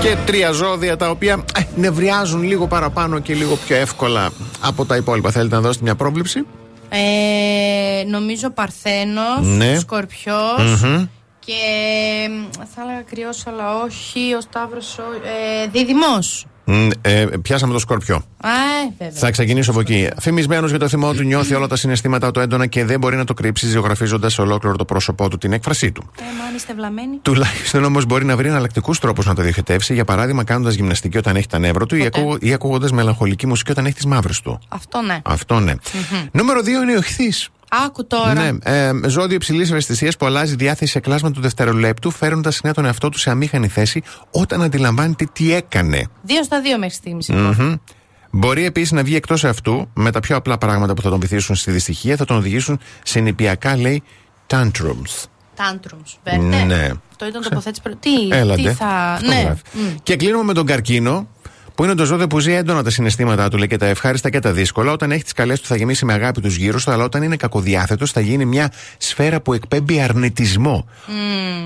Και 0.00 0.16
τρία 0.26 0.50
ζώδια 0.52 0.96
τα 0.96 1.10
οποία 1.10 1.44
ε, 1.58 1.60
νευριάζουν 1.76 2.42
λίγο 2.42 2.66
παραπάνω 2.66 3.18
και 3.18 3.34
λίγο 3.34 3.56
πιο 3.56 3.76
εύκολα 3.76 4.30
από 4.60 4.84
τα 4.84 4.96
υπόλοιπα. 4.96 5.30
Θέλετε 5.30 5.54
να 5.54 5.60
δώσετε 5.60 5.84
μια 5.84 5.94
πρόβληψη. 5.94 6.46
Ε, 6.88 8.04
νομίζω 8.06 8.50
Παρθένος, 8.50 9.40
Ναι. 9.40 9.78
Σκορπιός 9.78 10.80
και 11.38 11.54
μ, 12.30 12.64
θα 12.74 12.82
έλεγα 12.82 13.02
κρυός 13.10 13.46
αλλά 13.46 13.82
όχι, 13.82 14.34
ο 14.34 14.40
Σταύρος, 14.40 14.98
ο, 14.98 15.02
ε, 15.64 15.68
Δίδυμος. 15.72 16.46
Μ, 16.70 16.88
ε, 17.00 17.26
πιάσαμε 17.42 17.72
το 17.72 17.78
σκορπιό. 17.78 18.14
Α, 18.16 18.48
ε, 18.48 18.92
βέβαια. 18.98 19.18
Θα 19.18 19.30
ξεκινήσω 19.30 19.70
από 19.70 19.80
εκεί. 19.80 20.08
Φημισμένος 20.18 20.70
για 20.70 20.78
το 20.78 20.88
θυμό 20.88 21.12
του, 21.12 21.22
νιώθει 21.22 21.54
όλα 21.54 21.66
τα 21.66 21.76
συναισθήματα 21.76 22.30
του 22.30 22.40
έντονα 22.40 22.66
και 22.66 22.84
δεν 22.84 22.98
μπορεί 22.98 23.16
να 23.16 23.24
το 23.24 23.34
κρύψει, 23.34 23.66
ζωγραφίζοντας 23.66 24.32
σε 24.32 24.40
ολόκληρο 24.40 24.76
το 24.76 24.84
πρόσωπό 24.84 25.28
του 25.28 25.38
την 25.38 25.52
έκφρασή 25.52 25.92
του. 25.92 26.10
Ε, 26.18 26.22
μα 26.38 26.44
αν 26.44 26.54
είστε 26.54 26.74
βλαμμένοι. 26.74 27.18
Τουλάχιστον 27.22 27.84
όμως 27.84 28.04
μπορεί 28.04 28.24
να 28.24 28.36
βρει 28.36 28.48
εναλλακτικούς 28.48 28.98
τρόπους 28.98 29.26
να 29.26 29.34
το 29.34 29.42
διοχετεύσει, 29.42 29.94
για 29.94 30.04
παράδειγμα 30.04 30.44
κάνοντας 30.44 30.74
γυμναστική 30.74 31.18
όταν 31.18 31.36
έχει 31.36 31.46
τα 31.46 31.58
νεύρα 31.58 31.86
του 31.86 31.96
ή, 31.96 32.02
Ποτέ. 32.02 32.20
ακούγω, 32.20 32.36
ή 32.40 32.52
ακούγοντας 32.52 32.92
μελαγχολική 32.92 33.46
μουσική 33.46 33.70
όταν 33.70 33.84
έχει 33.86 33.94
τις 33.94 34.06
μαύρες 34.06 34.40
του. 34.40 34.60
Αυτό 34.68 35.00
ναι. 35.00 35.18
Αυτό 35.24 35.60
ναι. 35.60 35.74
Νούμερο 36.32 36.60
2 36.60 36.66
είναι 36.66 36.92
ο 36.92 36.98
ηχθής. 36.98 37.50
Άκου 37.86 38.06
τώρα. 38.06 38.34
Ναι, 38.34 38.50
ε, 38.62 38.90
ζώδιο 39.06 39.34
υψηλής 39.34 39.70
ευαισθησίας 39.70 40.16
που 40.16 40.26
αλλάζει 40.26 40.54
διάθεση 40.54 40.90
σε 40.92 41.00
κλάσμα 41.00 41.30
του 41.30 41.40
δευτερολέπτου, 41.40 42.10
φέρνοντα 42.10 42.50
συχνά 42.50 42.74
τον 42.74 42.84
εαυτό 42.84 43.08
του 43.08 43.18
σε 43.18 43.30
αμήχανη 43.30 43.68
θέση 43.68 44.02
όταν 44.30 44.62
αντιλαμβάνεται 44.62 45.26
τι 45.32 45.52
έκανε. 45.54 46.06
Δύο 46.22 46.42
στα 46.42 46.60
δύο 46.60 46.78
μέχρι 46.78 46.94
στιγμής. 46.94 47.28
Μμμ. 47.28 47.74
Μπορεί 48.30 48.64
επίσης 48.64 48.92
να 48.92 49.02
βγει 49.02 49.16
εκτός 49.16 49.44
αυτού 49.44 49.88
με 49.94 50.10
τα 50.10 50.20
πιο 50.20 50.36
απλά 50.36 50.58
πράγματα 50.58 50.94
που 50.94 51.02
θα 51.02 51.10
τον 51.10 51.20
βυθίσουν 51.20 51.54
στη 51.56 51.70
δυστυχία, 51.70 52.16
θα 52.16 52.24
τον 52.24 52.36
οδηγήσουν 52.36 52.80
σε 53.02 53.20
νηπιακά, 53.20 53.76
λέει, 53.76 54.02
tantrums. 54.46 55.24
Tantrums, 55.56 56.14
βέβαια. 56.24 56.64
Ναι. 56.64 56.90
Αυτό 57.10 57.26
ήταν 57.26 57.42
τοποθέτηση. 57.42 57.82
προ- 57.82 57.96
Τι, 58.00 58.10
Έλατε. 58.30 58.62
τι 58.62 58.72
θα. 58.74 58.86
Αυτό 58.86 59.26
ναι. 59.28 59.40
γράφει. 59.40 59.62
Μμ. 59.72 59.94
Και 60.02 60.16
κλείνουμε 60.16 60.44
με 60.44 60.52
τον 60.52 60.66
καρκίνο, 60.66 61.28
που 61.80 61.86
είναι 61.86 61.94
το 61.94 62.04
ζώδιο 62.04 62.26
που 62.26 62.38
ζει 62.38 62.52
έντονα 62.52 62.82
τα 62.82 62.90
συναισθήματά 62.90 63.48
του, 63.48 63.56
λέει 63.56 63.66
και 63.66 63.76
τα 63.76 63.86
ευχάριστα 63.86 64.30
και 64.30 64.38
τα 64.38 64.52
δύσκολα. 64.52 64.92
Όταν 64.92 65.12
έχει 65.12 65.22
τις 65.22 65.32
καλές 65.32 65.60
του, 65.60 65.66
θα 65.66 65.76
γεμίσει 65.76 66.04
με 66.04 66.12
αγάπη 66.12 66.40
τους 66.40 66.56
γύρω 66.56 66.80
του, 66.80 66.90
αλλά 66.90 67.04
όταν 67.04 67.22
είναι 67.22 67.36
κακοδιάθετος, 67.36 68.12
θα 68.12 68.20
γίνει 68.20 68.44
μια 68.44 68.72
σφαίρα 68.98 69.40
που 69.40 69.52
εκπέμπει 69.52 70.00
αρνητισμό. 70.00 70.88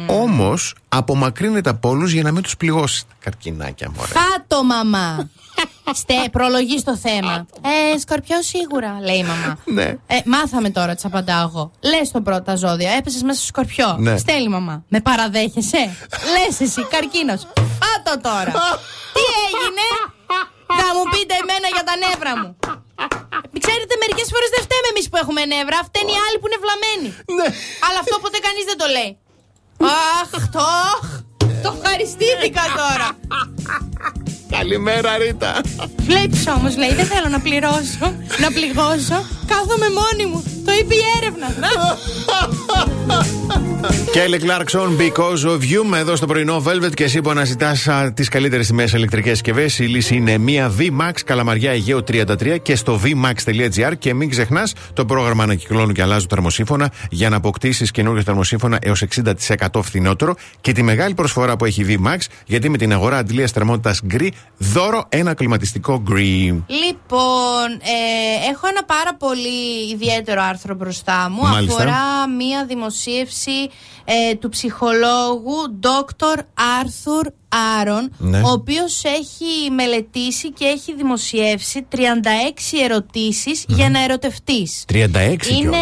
Όμως, 0.07 0.75
απομακρύνεται 0.89 1.71
από 1.71 1.89
όλους 1.89 2.13
για 2.13 2.23
να 2.23 2.33
μην 2.33 2.43
τους 2.43 2.57
πληγώσει. 2.57 3.05
Τα 3.09 3.15
καρκινάκια, 3.19 3.91
μωρέ. 3.97 4.09
Φάτο, 4.09 4.65
μαμά. 4.65 5.31
Στε, 5.93 6.15
προλογή 6.33 6.79
στο 6.79 6.97
θέμα. 6.97 7.47
Ε, 7.95 7.99
σκορπιό 7.99 8.43
σίγουρα, 8.43 8.99
λέει 9.09 9.17
η 9.17 9.27
μαμά. 9.31 9.59
Ναι. 9.65 9.89
Ε, 10.07 10.17
μάθαμε 10.25 10.71
τώρα, 10.71 10.95
τη 10.95 11.03
απαντάω 11.07 11.43
εγώ. 11.49 11.71
Λες 11.91 12.11
το 12.11 12.21
πρώτα 12.21 12.53
ζώδια, 12.57 12.91
έπεσες 12.99 13.23
μέσα 13.23 13.39
στο 13.39 13.47
σκορπιό. 13.53 13.97
Ναι. 13.99 14.17
Στέλνει 14.17 14.49
η 14.51 14.55
μαμά. 14.57 14.85
Με 14.89 15.01
παραδέχεσαι; 15.01 15.83
Λες 16.35 16.55
εσύ, 16.67 16.83
καρκίνος. 16.95 17.41
Φάτο 17.81 18.13
τώρα. 18.29 18.53
Τι 19.17 19.25
έγινε; 19.45 19.87
Θα 20.81 20.89
μου 20.95 21.05
πείτε 21.13 21.35
εμένα 21.43 21.69
για 21.77 21.85
τα 21.89 21.95
νεύρα 22.05 22.33
μου. 22.41 22.51
Ξέρετε, 23.65 23.95
μερικές 24.03 24.29
φορές 24.33 24.51
δεν 24.55 24.63
φταίμε 24.67 24.89
εμείς 24.93 25.07
που 25.11 25.17
έχουμε 25.23 25.43
νεύρα. 25.55 25.79
Φταίνει 25.89 26.13
οι 26.15 26.21
άλλοι 26.25 26.37
που 26.41 26.47
είναι 26.49 26.61
βλαμμένοι. 26.65 27.09
Ναι. 27.39 27.49
Αλλά 27.87 27.99
αυτό 28.05 28.15
ποτέ 28.25 28.39
κανείς 28.47 28.65
δεν 28.71 28.79
το 28.83 28.87
λέει. 28.97 29.11
Αχ, 30.21 30.31
το. 30.57 30.67
Το 31.65 31.69
ευχαριστήθηκα 31.77 32.65
τώρα. 32.83 33.09
Καλημέρα, 34.59 35.17
Ρίτα. 35.17 35.61
Βλέπεις 35.97 36.47
όμως, 36.47 36.77
λέει, 36.77 36.95
δεν 36.95 37.05
θέλω 37.05 37.29
να 37.29 37.41
πληρώσω, 37.41 38.07
να 38.41 38.51
πληγώσω. 38.53 39.27
Κάθομαι 39.47 39.87
μόνη 40.01 40.31
μου. 40.31 40.43
Το 40.65 40.73
είπε 40.81 40.95
η 40.95 41.03
έρευνα. 41.21 41.47
Να. 41.61 41.69
Kelly 44.15 44.41
Clarkson, 44.41 44.89
Because 45.01 45.51
of 45.51 45.61
You, 45.61 45.97
εδώ 45.99 46.17
στο 46.17 46.27
πρωινό 46.27 46.63
Velvet 46.67 46.95
και 46.95 47.05
εσύ 47.05 47.21
που 47.21 47.31
αναζητάς 47.31 47.89
τις 48.15 48.29
καλύτερες 48.29 48.67
τιμέ 48.67 48.85
ηλεκτρικές 48.95 49.33
συσκευές. 49.33 49.79
Η 49.79 49.85
λύση 49.85 50.17
είναι 50.17 50.39
μία 50.39 50.73
VMAX 50.79 51.13
Καλαμαριά 51.25 51.71
Αιγαίο 51.71 51.99
33 51.99 52.57
και 52.63 52.77
στο 52.77 53.01
vmax.gr. 53.05 53.93
Και 53.99 54.15
μην 54.15 54.31
ξεχνάς 54.31 54.73
το 54.93 55.05
πρόγραμμα 55.05 55.43
Ανακυκλώνου 55.43 55.93
και 55.93 56.03
Αλλάζω 56.03 56.27
θερμοσύμφωνα 56.29 56.93
για 57.11 57.29
να 57.29 57.37
αποκτήσεις 57.37 57.91
καινούργιο 57.91 58.23
θερμοσύμφωνα 58.23 58.79
έως 58.83 59.05
60% 59.71 59.81
φθηνότερο 59.83 60.35
και 60.61 60.73
τη 60.73 60.83
μεγάλη 60.83 61.15
προσφορά 61.15 61.57
που 61.57 61.65
έχει 61.65 61.83
η 61.83 62.01
VMAX 62.05 62.19
γιατί 62.47 62.69
με 62.69 62.77
την 62.77 62.93
αγορά 62.93 63.17
αντιλία 63.17 63.47
θερμότητας 63.47 64.01
γκρι 64.07 64.33
δώρο 64.59 65.05
ένα 65.09 65.35
κλιματιστικό 65.35 66.01
γκρι. 66.03 66.65
Λοιπόν, 66.69 67.71
ε, 67.73 68.51
έχω 68.51 68.67
ένα 68.67 68.85
πάρα 68.85 69.15
πολύ 69.19 69.91
ιδιαίτερο 69.93 70.43
άρθρο 70.43 70.75
μπροστά 70.75 71.29
μου. 71.31 71.43
Μάλιστα. 71.43 71.77
Αφορά 71.77 72.29
μία 72.29 72.65
δημοσίευση 72.67 73.69
ε, 74.05 74.35
του 74.35 74.49
ψυχολόγου 74.49 75.79
Dr. 75.83 76.39
Arthur 76.39 77.27
Άρον, 77.81 78.13
Ναι. 78.19 78.39
ο 78.41 78.51
οποίος 78.51 79.03
έχει 79.05 79.71
μελετήσει 79.71 80.53
και 80.53 80.65
έχει 80.65 80.95
δημοσιεύσει 80.95 81.87
36 81.93 81.99
ερωτήσεις 82.85 83.65
για 83.69 83.91
να 83.91 84.03
ερωτευτείς. 84.03 84.85
36 84.93 84.95
Είναι 84.95 85.37
κιόλας. 85.37 85.77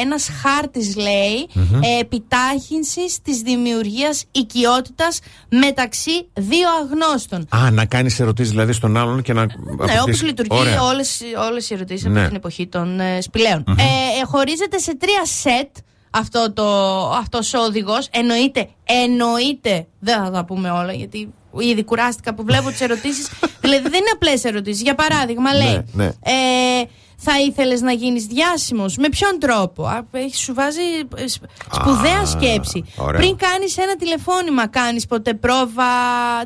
Ένας 0.00 0.28
χάρτης, 0.42 0.96
λέει, 0.96 1.48
ε, 1.82 1.98
επιτάχυνσης 2.00 3.18
της 3.22 3.40
δημιουργίας 3.40 4.24
οικειότητας 4.30 5.18
μεταξύ 5.48 6.28
δύο 6.34 6.68
αγνώστων. 6.82 7.46
Α, 7.48 7.70
να 7.70 7.84
κάνεις 7.84 8.20
ερωτήσεις 8.20 8.50
δηλαδή 8.50 8.72
στον 8.72 8.96
άλλον 8.96 9.22
και 9.22 9.32
να. 9.32 9.40
Ναι, 9.44 9.52
όπω 9.72 9.84
αποκτήσεις- 9.84 10.22
λειτουργεί 10.22 10.58
Ωραία. 10.60 10.82
όλες, 10.82 11.20
όλες 11.50 11.70
οι 11.70 11.74
ερωτήσεις 11.74 12.04
Ναι. 12.06 12.18
από 12.18 12.26
την 12.28 12.36
εποχή 12.36 12.66
των 12.66 13.00
ε, 13.00 13.20
σπηλαίων. 13.20 13.64
Ε, 13.68 13.82
ε, 13.82 14.24
χωρίζεται 14.24 14.78
σε 14.78 14.96
τρία 14.96 15.24
σετ 15.24 15.68
αυτό 16.10 16.52
το, 16.52 16.64
αυτός 17.10 17.54
ο 17.54 17.58
οδηγός. 17.58 18.08
Εννοείται, 18.10 18.68
εννοείται, 18.84 19.86
δεν 20.00 20.24
θα 20.24 20.30
τα 20.30 20.44
πούμε 20.44 20.70
όλα 20.70 20.92
γιατί 20.92 21.32
ήδη 21.58 21.84
κουράστηκα 21.84 22.34
που 22.34 22.42
βλέπω 22.44 22.68
τις 22.70 22.80
ερωτήσεις. 22.80 23.28
δηλαδή 23.62 23.82
δεν 23.82 23.92
είναι 24.00 24.10
απλές 24.14 24.44
ερωτήσεις. 24.44 24.82
Για 24.82 24.94
παράδειγμα 24.94 25.54
λέει, 25.54 25.84
ναι. 25.92 26.04
Ε, 26.04 26.82
θα 27.22 27.40
ήθελες 27.40 27.80
να 27.80 27.92
γίνεις 27.92 28.24
διάσημος, 28.24 28.96
με 28.96 29.08
ποιον 29.08 29.38
τρόπο; 29.38 29.86
Α, 29.86 30.04
έχει- 30.12 30.36
σου 30.36 30.54
βάζει 30.54 30.80
ε, 31.16 31.26
σ- 31.28 31.40
σπουδαία 31.72 32.20
Α, 32.20 32.26
σκέψη. 32.26 32.84
ωραία. 32.96 33.20
Πριν 33.20 33.36
κάνεις 33.36 33.76
ένα 33.78 33.96
τηλεφώνημα, 33.96 34.66
κάνεις 34.68 35.06
ποτέ 35.06 35.34
πρόβα 35.34 35.84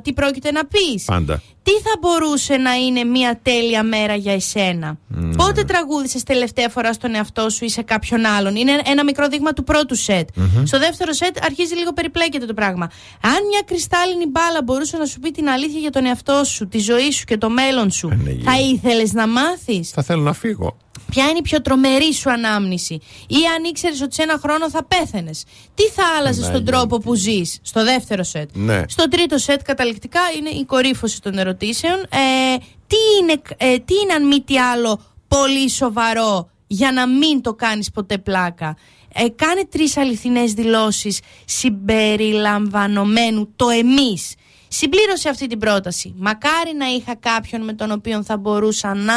τι 0.03 0.13
πρόκειται 0.13 0.51
να 0.51 0.65
πεις. 0.67 1.05
Πάντα. 1.05 1.43
Τι 1.65 1.71
θα 1.71 1.91
μπορούσε 2.01 2.57
να 2.57 2.75
είναι 2.75 3.05
μια 3.05 3.39
τέλεια 3.43 3.83
μέρα 3.83 4.15
για 4.15 4.33
εσένα; 4.33 4.99
Πότε 5.37 5.65
τραγούδησες 5.65 6.23
τελευταία 6.23 6.69
φορά 6.69 6.93
στον 6.93 7.15
εαυτό 7.15 7.51
σου 7.51 7.65
ή 7.65 7.69
σε 7.71 7.83
κάποιον 7.83 8.25
άλλον; 8.25 8.57
Είναι 8.57 8.81
ένα 8.85 9.05
μικρό 9.05 9.29
δείγμα 9.29 9.53
του 9.53 9.65
πρώτου 9.65 9.95
σετ. 9.95 10.29
Στο 10.65 10.79
δεύτερο 10.79 11.13
σετ 11.13 11.45
αρχίζει 11.45 11.75
λίγο 11.75 11.93
περιπλέκεται 11.93 12.47
το 12.47 12.55
πράγμα. 12.55 12.91
Αν 13.21 13.47
μια 13.51 13.63
κρυστάλλινη 13.65 14.27
μπάλα 14.27 14.63
μπορούσε 14.63 14.97
να 14.97 15.05
σου 15.07 15.21
πει 15.21 15.31
την 15.31 15.49
αλήθεια 15.49 15.81
για 15.81 15.91
τον 15.91 16.05
εαυτό 16.07 16.45
σου, 16.45 16.69
τη 16.69 16.79
ζωή 16.79 17.11
σου 17.11 17.25
και 17.25 17.37
το 17.39 17.51
μέλλον 17.51 17.91
σου, 17.91 18.09
Ε, 18.13 18.15
ναι, 18.15 18.31
γεια. 18.31 18.53
θα 18.53 18.61
ήθελες 18.61 19.13
να 19.13 19.27
μάθεις; 19.29 19.91
Θα 19.91 20.03
θέλω 20.03 20.23
να 20.23 20.33
φύγω. 20.33 20.77
Ποια 21.11 21.25
είναι 21.25 21.39
η 21.39 21.43
πιο 21.43 21.61
τρομερή 21.63 22.15
σου 22.15 22.31
ανάμνηση, 22.31 22.95
ή 23.27 23.37
αν 23.57 23.65
ήξερες 23.65 24.01
ότι 24.01 24.15
σε 24.15 24.23
ένα 24.23 24.39
χρόνο 24.43 24.71
θα 24.71 24.85
πέθαινες. 24.85 25.45
Τι 25.75 25.83
θα 25.83 26.03
άλλαζες 26.19 26.39
Ναι, 26.39 26.45
στον 26.45 26.63
ναι. 26.63 26.71
τρόπο 26.71 26.99
που 26.99 27.15
ζεις, 27.15 27.59
στο 27.63 27.85
δεύτερο 27.85 28.23
σετ. 28.23 28.51
Ναι. 28.53 28.83
Στο 28.89 29.09
τρίτο 29.09 29.39
σετ, 29.39 29.63
καταληκτικά, 29.63 30.21
είναι 30.39 30.49
η 30.49 30.65
κορύφωση 30.65 31.21
των 31.21 31.39
ερωτήσεων. 31.39 32.01
Ε, 32.01 32.57
τι, 32.87 32.97
είναι, 33.21 33.43
ε, 33.57 33.79
τι 33.79 33.95
είναι, 34.03 34.13
αν 34.13 34.27
μη 34.27 34.41
τι 34.41 34.59
άλλο, 34.59 35.01
πολύ 35.29 35.71
σοβαρό 35.71 36.51
για 36.67 36.93
να 36.93 37.09
μην 37.09 37.41
το 37.43 37.55
κάνεις 37.55 37.91
ποτέ 37.91 38.19
πλάκα; 38.19 38.77
Ε, 39.15 39.29
κάνε 39.29 39.65
τρεις 39.71 39.97
αληθινές 39.97 40.53
δηλώσεις 40.53 41.21
συμπεριλαμβανομένου 41.45 43.53
το 43.57 43.69
εμείς. 43.69 44.35
Συμπλήρωσε 44.69 45.29
αυτή 45.29 45.47
την 45.47 45.59
πρόταση. 45.59 46.15
Μακάρι 46.17 46.75
να 46.79 46.87
είχα 46.87 47.15
κάποιον 47.17 47.65
με 47.65 47.73
τον 47.73 47.91
οποίο 47.91 48.23
θα 48.23 48.37
μπορούσα 48.37 48.95
να... 48.95 49.15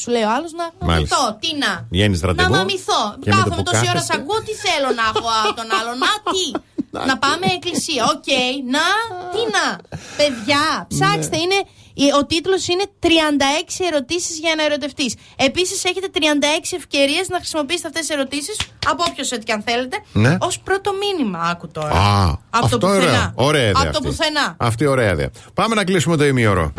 Σου 0.00 0.08
λέει 0.14 0.24
ο 0.28 0.30
άλλος 0.36 0.52
να 0.60 0.64
Μάλιστα. 0.86 1.16
μαμηθώ. 1.16 1.38
Τι 1.42 1.50
να. 1.62 1.72
Βγαίνεις 1.94 2.20
ραντεβού 2.26 2.50
Να 2.52 2.56
μαμηθώ. 2.58 3.02
και 3.22 3.28
με 3.30 3.30
το 3.30 3.36
Κάθομαι 3.36 3.56
που 3.56 3.62
τόση 3.62 3.76
ώρα, 3.78 3.92
κάθεστε. 3.92 4.12
σ' 4.12 4.16
ακούω. 4.18 4.38
Τι 4.46 4.52
θέλω 4.64 4.88
να 5.00 5.04
έχω 5.12 5.28
α, 5.38 5.40
τον 5.58 5.68
άλλο. 5.78 5.92
Να 6.04 6.12
τι. 6.32 6.44
να 7.10 7.14
πάμε 7.24 7.44
εκκλησία. 7.56 8.02
Οκ. 8.14 8.28
Να. 8.74 8.86
Τι 9.34 9.42
να. 9.56 9.64
Παιδιά, 10.20 10.62
ψάξτε. 10.92 11.36
Ναι. 11.36 11.42
Είναι, 11.44 11.58
η- 12.04 12.12
ο 12.20 12.22
τίτλος 12.30 12.62
είναι 12.72 12.84
36 13.02 13.08
ερωτήσεις 13.90 14.38
για 14.44 14.52
να 14.58 14.62
ερωτευτεί. 14.68 15.06
Επίσης, 15.48 15.84
έχετε 15.84 16.08
36 16.14 16.76
ευκαιρίες 16.80 17.28
να 17.28 17.36
χρησιμοποιήσετε 17.42 17.88
αυτές 17.90 18.02
τις 18.06 18.16
ερωτήσεις 18.16 18.56
από 18.92 19.02
όποιος 19.08 19.26
σετ 19.26 19.42
και 19.42 19.52
αν 19.52 19.62
θέλετε. 19.68 19.96
Ναι. 20.12 20.32
Ω 20.48 20.48
πρώτο 20.64 20.90
μήνυμα. 21.02 21.38
Άκου 21.52 21.68
τώρα. 21.68 21.90
Α, 21.90 22.24
από 22.56 22.64
αυτό 22.64 22.78
το 22.78 22.86
πουθενά. 22.86 23.32
ωραίο. 23.34 23.48
Ωραία 23.48 23.68
ιδέα. 23.72 23.82
Από 23.82 23.92
το 23.92 23.98
αυτή. 23.98 24.08
πουθενά. 24.08 24.54
Αυτή 24.58 24.86
ωραία 24.86 25.10
ιδέα. 25.12 25.30
Πάμε 25.54 25.74
να 25.74 25.84
κλείσουμε 25.84 26.16
το 26.16 26.24
ημίωρο. 26.24 26.72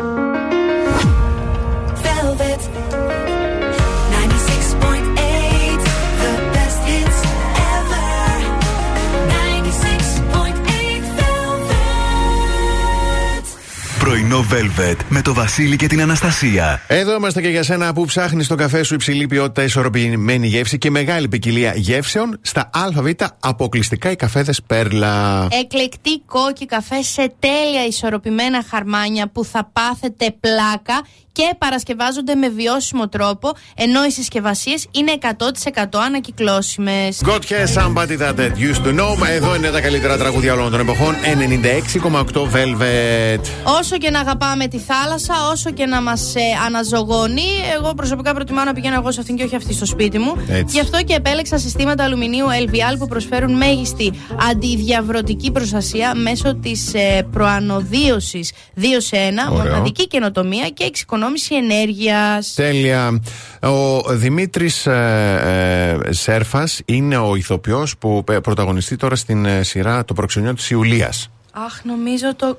Πρωινό 14.30 14.48
Velvet 14.50 14.96
με 15.08 15.22
το 15.22 15.34
Βασίλη 15.34 15.76
και 15.76 15.86
την 15.86 16.00
Αναστασία. 16.00 16.80
Εδώ 16.86 17.14
είμαστε 17.14 17.40
και 17.40 17.48
για 17.48 17.62
σένα 17.62 17.92
που 17.92 18.04
ψάχνεις 18.04 18.44
στο 18.44 18.54
καφέ 18.54 18.82
σου 18.82 18.94
υψηλή 18.94 19.26
ποιότητα, 19.26 19.62
ισορροπημένη 19.62 20.46
γεύση 20.46 20.78
και 20.78 20.90
μεγάλη 20.90 21.28
ποικιλία 21.28 21.72
γεύσεων. 21.76 22.38
Στα 22.42 22.70
ΑΒ 22.72 23.08
αποκλειστικά 23.40 24.10
οι 24.10 24.16
καφέδες 24.16 24.62
Πέρλα. 24.62 25.48
Εκλεκτή 25.50 26.20
κόκκι 26.26 26.66
καφέ 26.66 27.02
σε 27.02 27.32
τέλεια 27.38 27.86
ισορροπημένα 27.86 28.64
χαρμάνια 28.70 29.28
που 29.28 29.44
θα 29.44 29.70
πάθετε 29.72 30.34
πλάκα 30.40 31.06
και 31.32 31.54
παρασκευάζονται 31.58 32.34
με 32.34 32.48
βιώσιμο 32.48 33.08
τρόπο, 33.08 33.52
ενώ 33.76 34.04
οι 34.04 34.10
συσκευασίες 34.10 34.86
είναι 34.90 35.12
100% 35.20 35.84
ανακυκλώσιμες. 36.06 37.22
Got 37.26 37.38
here 37.38 37.66
somebody 37.82 38.16
that 38.16 38.34
it 38.38 38.56
used 38.58 38.82
to 38.86 38.92
know. 38.98 39.26
Εδώ 39.30 39.54
είναι 39.54 39.70
τα 39.70 39.80
καλύτερα 39.80 40.16
τραγούδια 40.16 40.52
όλων 40.52 40.70
των 40.70 40.80
εποχών. 40.80 41.14
96,8 41.14 42.42
Velvet. 42.42 43.40
Όσο 43.78 43.96
και 43.98 44.10
να 44.10 44.20
αγαπάμε 44.20 44.66
τη 44.66 44.78
θάλασσα, 44.78 45.34
όσο 45.52 45.70
και 45.70 45.86
να 45.86 46.02
μας 46.02 46.34
αναζωογονεί, 46.66 47.50
εγώ 47.74 47.94
προσωπικά 47.94 48.34
προτιμάω 48.34 48.64
να 48.64 48.72
πηγαίνω 48.72 48.94
εγώ 48.94 49.12
σε 49.12 49.20
αυτήν 49.20 49.36
και 49.36 49.42
όχι 49.44 49.56
αυτή 49.56 49.72
στο 49.74 49.86
σπίτι 49.86 50.18
μου. 50.18 50.36
Έτσι. 50.48 50.74
Γι' 50.76 50.80
αυτό 50.80 51.02
και 51.02 51.14
επέλεξα 51.14 51.58
συστήματα 51.58 52.04
αλουμινίου 52.04 52.46
LVL 52.66 52.96
που 52.98 53.06
προσφέρουν 53.06 53.56
μέγιστη 53.56 54.12
αντιδιαβρωτική 54.50 55.50
προστασία 55.50 56.14
μέσω 56.14 56.54
της 56.54 56.94
ε, 56.94 57.26
προανοδίωσης 57.32 58.52
2 58.76 58.82
σε 58.96 59.16
1, 59.48 59.52
Ωραίο. 59.52 59.70
μοναδική 59.70 60.06
καινοτομία 60.06 60.68
και 60.68 60.84
εξοικονόμηση 61.20 61.54
ενέργειας. 61.54 62.52
Τέλεια. 62.54 63.20
Ο 63.62 64.00
Δημήτρης 64.14 64.86
ε, 64.86 65.98
ε, 66.08 66.12
Σέρφας 66.12 66.80
είναι 66.84 67.16
ο 67.16 67.36
ηθοποιός 67.36 67.96
που 67.98 68.24
ε, 68.30 68.38
πρωταγωνιστεί 68.38 68.96
τώρα 68.96 69.16
στην 69.16 69.44
ε, 69.44 69.62
σειρά 69.62 70.04
Το 70.04 70.14
προξενιό 70.14 70.54
της 70.54 70.70
Ιουλίας. 70.70 71.30
Αχ, 71.52 71.84
νομίζω 71.84 72.34
το. 72.36 72.58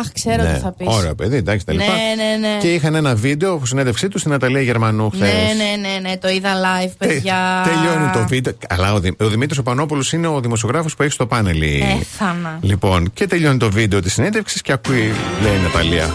Αχ, 0.00 0.12
ξέρω 0.12 0.42
τι 0.42 0.58
θα 0.60 0.72
πεις. 0.72 0.86
Ναι. 0.86 0.94
Ωραίο 0.94 1.14
παιδί, 1.14 1.36
εντάξει 1.36 1.66
τα 1.66 1.72
Ναι, 1.72 1.82
λοιπά. 1.84 1.94
ναι, 2.16 2.48
ναι. 2.48 2.58
Και 2.60 2.74
είχαν 2.74 2.94
ένα 2.94 3.14
βίντεο 3.14 3.56
που 3.58 3.66
συνέντευξή 3.66 4.08
τους 4.08 4.20
στην 4.20 4.32
Αταλία 4.32 4.60
Γερμανού 4.60 5.10
χθες. 5.10 5.20
Ναι, 5.32 5.64
ναι, 5.64 5.88
ναι, 5.88 6.08
ναι, 6.08 6.16
το 6.16 6.28
είδα 6.28 6.50
live, 6.54 6.92
παιδιά. 6.98 7.62
Τελειώνει 7.64 8.10
το 8.12 8.26
βίντεο. 8.28 8.52
Αλλά 8.68 8.92
ο, 8.92 9.00
Δη, 9.00 9.14
ο 9.20 9.28
Δημήτρης 9.28 9.58
ο 9.58 9.62
Πανόπουλο 9.62 10.04
είναι 10.12 10.26
ο 10.26 10.40
δημοσιογράφος 10.40 10.94
που 10.96 11.02
έχει 11.02 11.12
στο 11.12 11.26
πάνελ. 11.26 11.62
η- 11.62 11.84
Έθανα. 12.00 12.58
Λοιπόν, 12.60 13.10
και 13.14 13.26
τελειώνει 13.26 13.58
το 13.58 13.70
βίντεο 13.70 14.00
της 14.00 14.12
συνέντευξης 14.12 14.62
και 14.62 14.72
ακούει, 14.72 15.12
λέει 15.42 15.54
η 15.56 15.60
Ναταλία. 15.62 16.10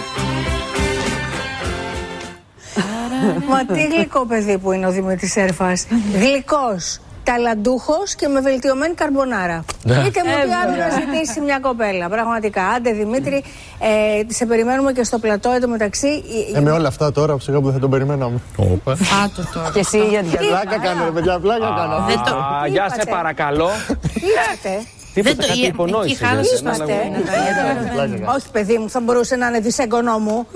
Μα 3.49 3.65
τι 3.65 3.83
γλυκό 3.85 4.25
παιδί 4.25 4.57
που 4.57 4.71
είναι 4.71 4.87
ο 4.87 4.91
Δημήτρης 4.91 5.31
Σέρφας. 5.31 5.85
Γλυκός, 6.13 6.99
ταλαντούχος 7.23 8.15
και 8.15 8.27
με 8.27 8.41
βελτιωμένη 8.41 8.93
καρμπονάρα. 8.93 9.65
Είτε 9.85 10.21
μου 10.25 10.33
τι 10.45 10.53
άλλο 10.63 10.75
να 10.75 10.89
ζητήσει 10.89 11.39
μια 11.41 11.59
κοπέλα. 11.59 12.09
Πραγματικά. 12.09 12.63
Άντε 12.67 12.91
Δημήτρη, 12.91 13.43
ε, 13.79 14.33
σε 14.33 14.45
περιμένουμε 14.45 14.91
και 14.91 15.03
στο 15.03 15.19
πλατό 15.19 15.49
εντωμεταξύ. 15.49 16.23
Ε, 16.55 16.59
με 16.59 16.71
όλα 16.71 16.87
αυτά 16.87 17.11
τώρα 17.11 17.37
ψυχά 17.37 17.57
που 17.57 17.63
δεν 17.63 17.73
θα 17.73 17.79
τον 17.79 17.89
περιμέναμε. 17.89 18.39
Όπα. 18.55 18.91
Άτο 18.91 19.49
τώρα. 19.53 19.71
Και 19.73 19.79
εσύ 19.79 20.07
γιατί. 20.07 20.37
Πλάκα 20.37 20.79
κάνω, 20.79 21.05
ρε 21.05 21.11
παιδιά, 21.11 21.39
πλάκα 21.39 21.73
κάνω. 21.77 22.05
Δεν 22.07 22.21
το. 22.25 22.35
Α, 22.35 22.67
γεια 22.67 22.89
σε 22.89 22.95
είπατε; 22.95 23.11
παρακαλώ. 23.11 23.69
Τι 24.13 24.94
είπατε. 25.19 25.35
Δεν 25.35 25.35
Τίποτα, 25.35 25.41
το. 25.41 25.47
κάτι 25.47 25.59
η- 25.59 25.67
υπονόηση. 25.67 26.11
Εκεί 26.13 26.25
χάλασε 26.25 26.59
δεν 26.63 26.77
το 26.77 26.83
είναι, 26.83 27.23
αστέρι, 27.29 27.85
Ναταλία. 27.85 28.33
Όχι, 28.35 28.45
παιδί 28.51 28.77
μου, 28.77 28.89
θα 28.89 28.99
μπορούσε 28.99 29.35
να 29.35 29.47
είναι 29.47 29.59
δισέγγονό 29.59 30.19
μου. 30.19 30.47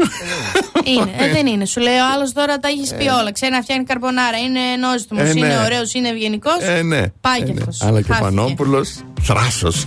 Είναι, 0.84 1.12
ε, 1.17 1.32
δεν 1.32 1.45
είναι. 1.48 1.65
Σου 1.65 1.80
λέει 1.80 1.98
ο 1.98 2.06
άλλος 2.13 2.34
τώρα 2.34 2.60
τα 2.60 2.67
έχεις 2.67 2.93
πει 2.93 3.08
όλα. 3.08 3.32
Ξέρει 3.32 3.52
να 3.52 3.62
φτιάχνει 3.62 3.84
καρμπονάρα. 3.84 4.38
Είναι 4.38 4.60
νόστιμο, 4.80 5.22
Ε, 5.24 5.30
είναι 5.30 5.48
ναι. 5.48 5.58
ωραίος, 5.65 5.93
είναι 5.93 6.08
ευγενικός. 6.10 6.58
Ε, 6.62 6.82
ναι. 6.82 7.04
Πάει 7.22 7.39
Ε, 7.41 7.43
και 7.45 7.54
ναι. 7.54 7.60
αυτός. 7.60 7.82
Αλλά 7.82 8.02
και 8.02 8.12
ο 8.12 8.15
Πανόπουλος, 8.19 9.00
θράσος. 9.22 9.86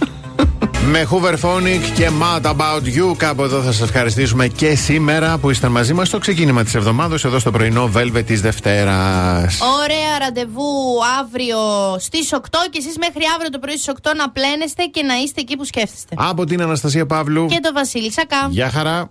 Με 0.91 1.07
Hooverphonic 1.11 1.81
και 1.95 2.09
Mad 2.21 2.51
About 2.51 2.83
You. 2.85 3.17
Κάπου 3.17 3.43
εδώ 3.43 3.63
θα 3.63 3.73
σας 3.73 3.81
ευχαριστήσουμε 3.81 4.49
και 4.49 4.75
σήμερα 4.75 5.39
που 5.39 5.51
είστε 5.51 5.69
μαζί 5.69 5.93
μας 5.93 6.09
στο 6.09 6.19
ξεκίνημα 6.19 6.63
της 6.63 6.75
εβδομάδα, 6.75 7.19
εδώ 7.25 7.39
στο 7.39 7.51
πρωινό 7.51 7.91
Velvet 7.97 8.23
της 8.27 8.41
Δευτέρας. 8.41 9.59
Ωραία 9.83 10.19
ραντεβού 10.19 10.99
αύριο 11.21 11.59
στις 11.99 12.33
8 12.33 12.39
και 12.71 12.79
εσείς 12.79 12.97
μέχρι 12.99 13.23
αύριο 13.35 13.51
το 13.51 13.59
πρωί 13.59 13.77
στις 13.77 13.95
8 14.03 14.15
να 14.17 14.31
πλένεστε 14.31 14.85
και 14.85 15.03
να 15.03 15.15
είστε 15.15 15.41
εκεί 15.41 15.57
που 15.57 15.65
σκέφτεστε. 15.65 16.15
Από 16.19 16.45
την 16.45 16.63
Αναστασία 16.63 17.07
Παύλου. 17.07 17.47
Και 17.47 17.61
το 17.63 17.73
Βασίλη 17.75 18.13
Σακά. 18.13 18.49
Γεια 18.51 18.71
χαρά. 18.71 19.11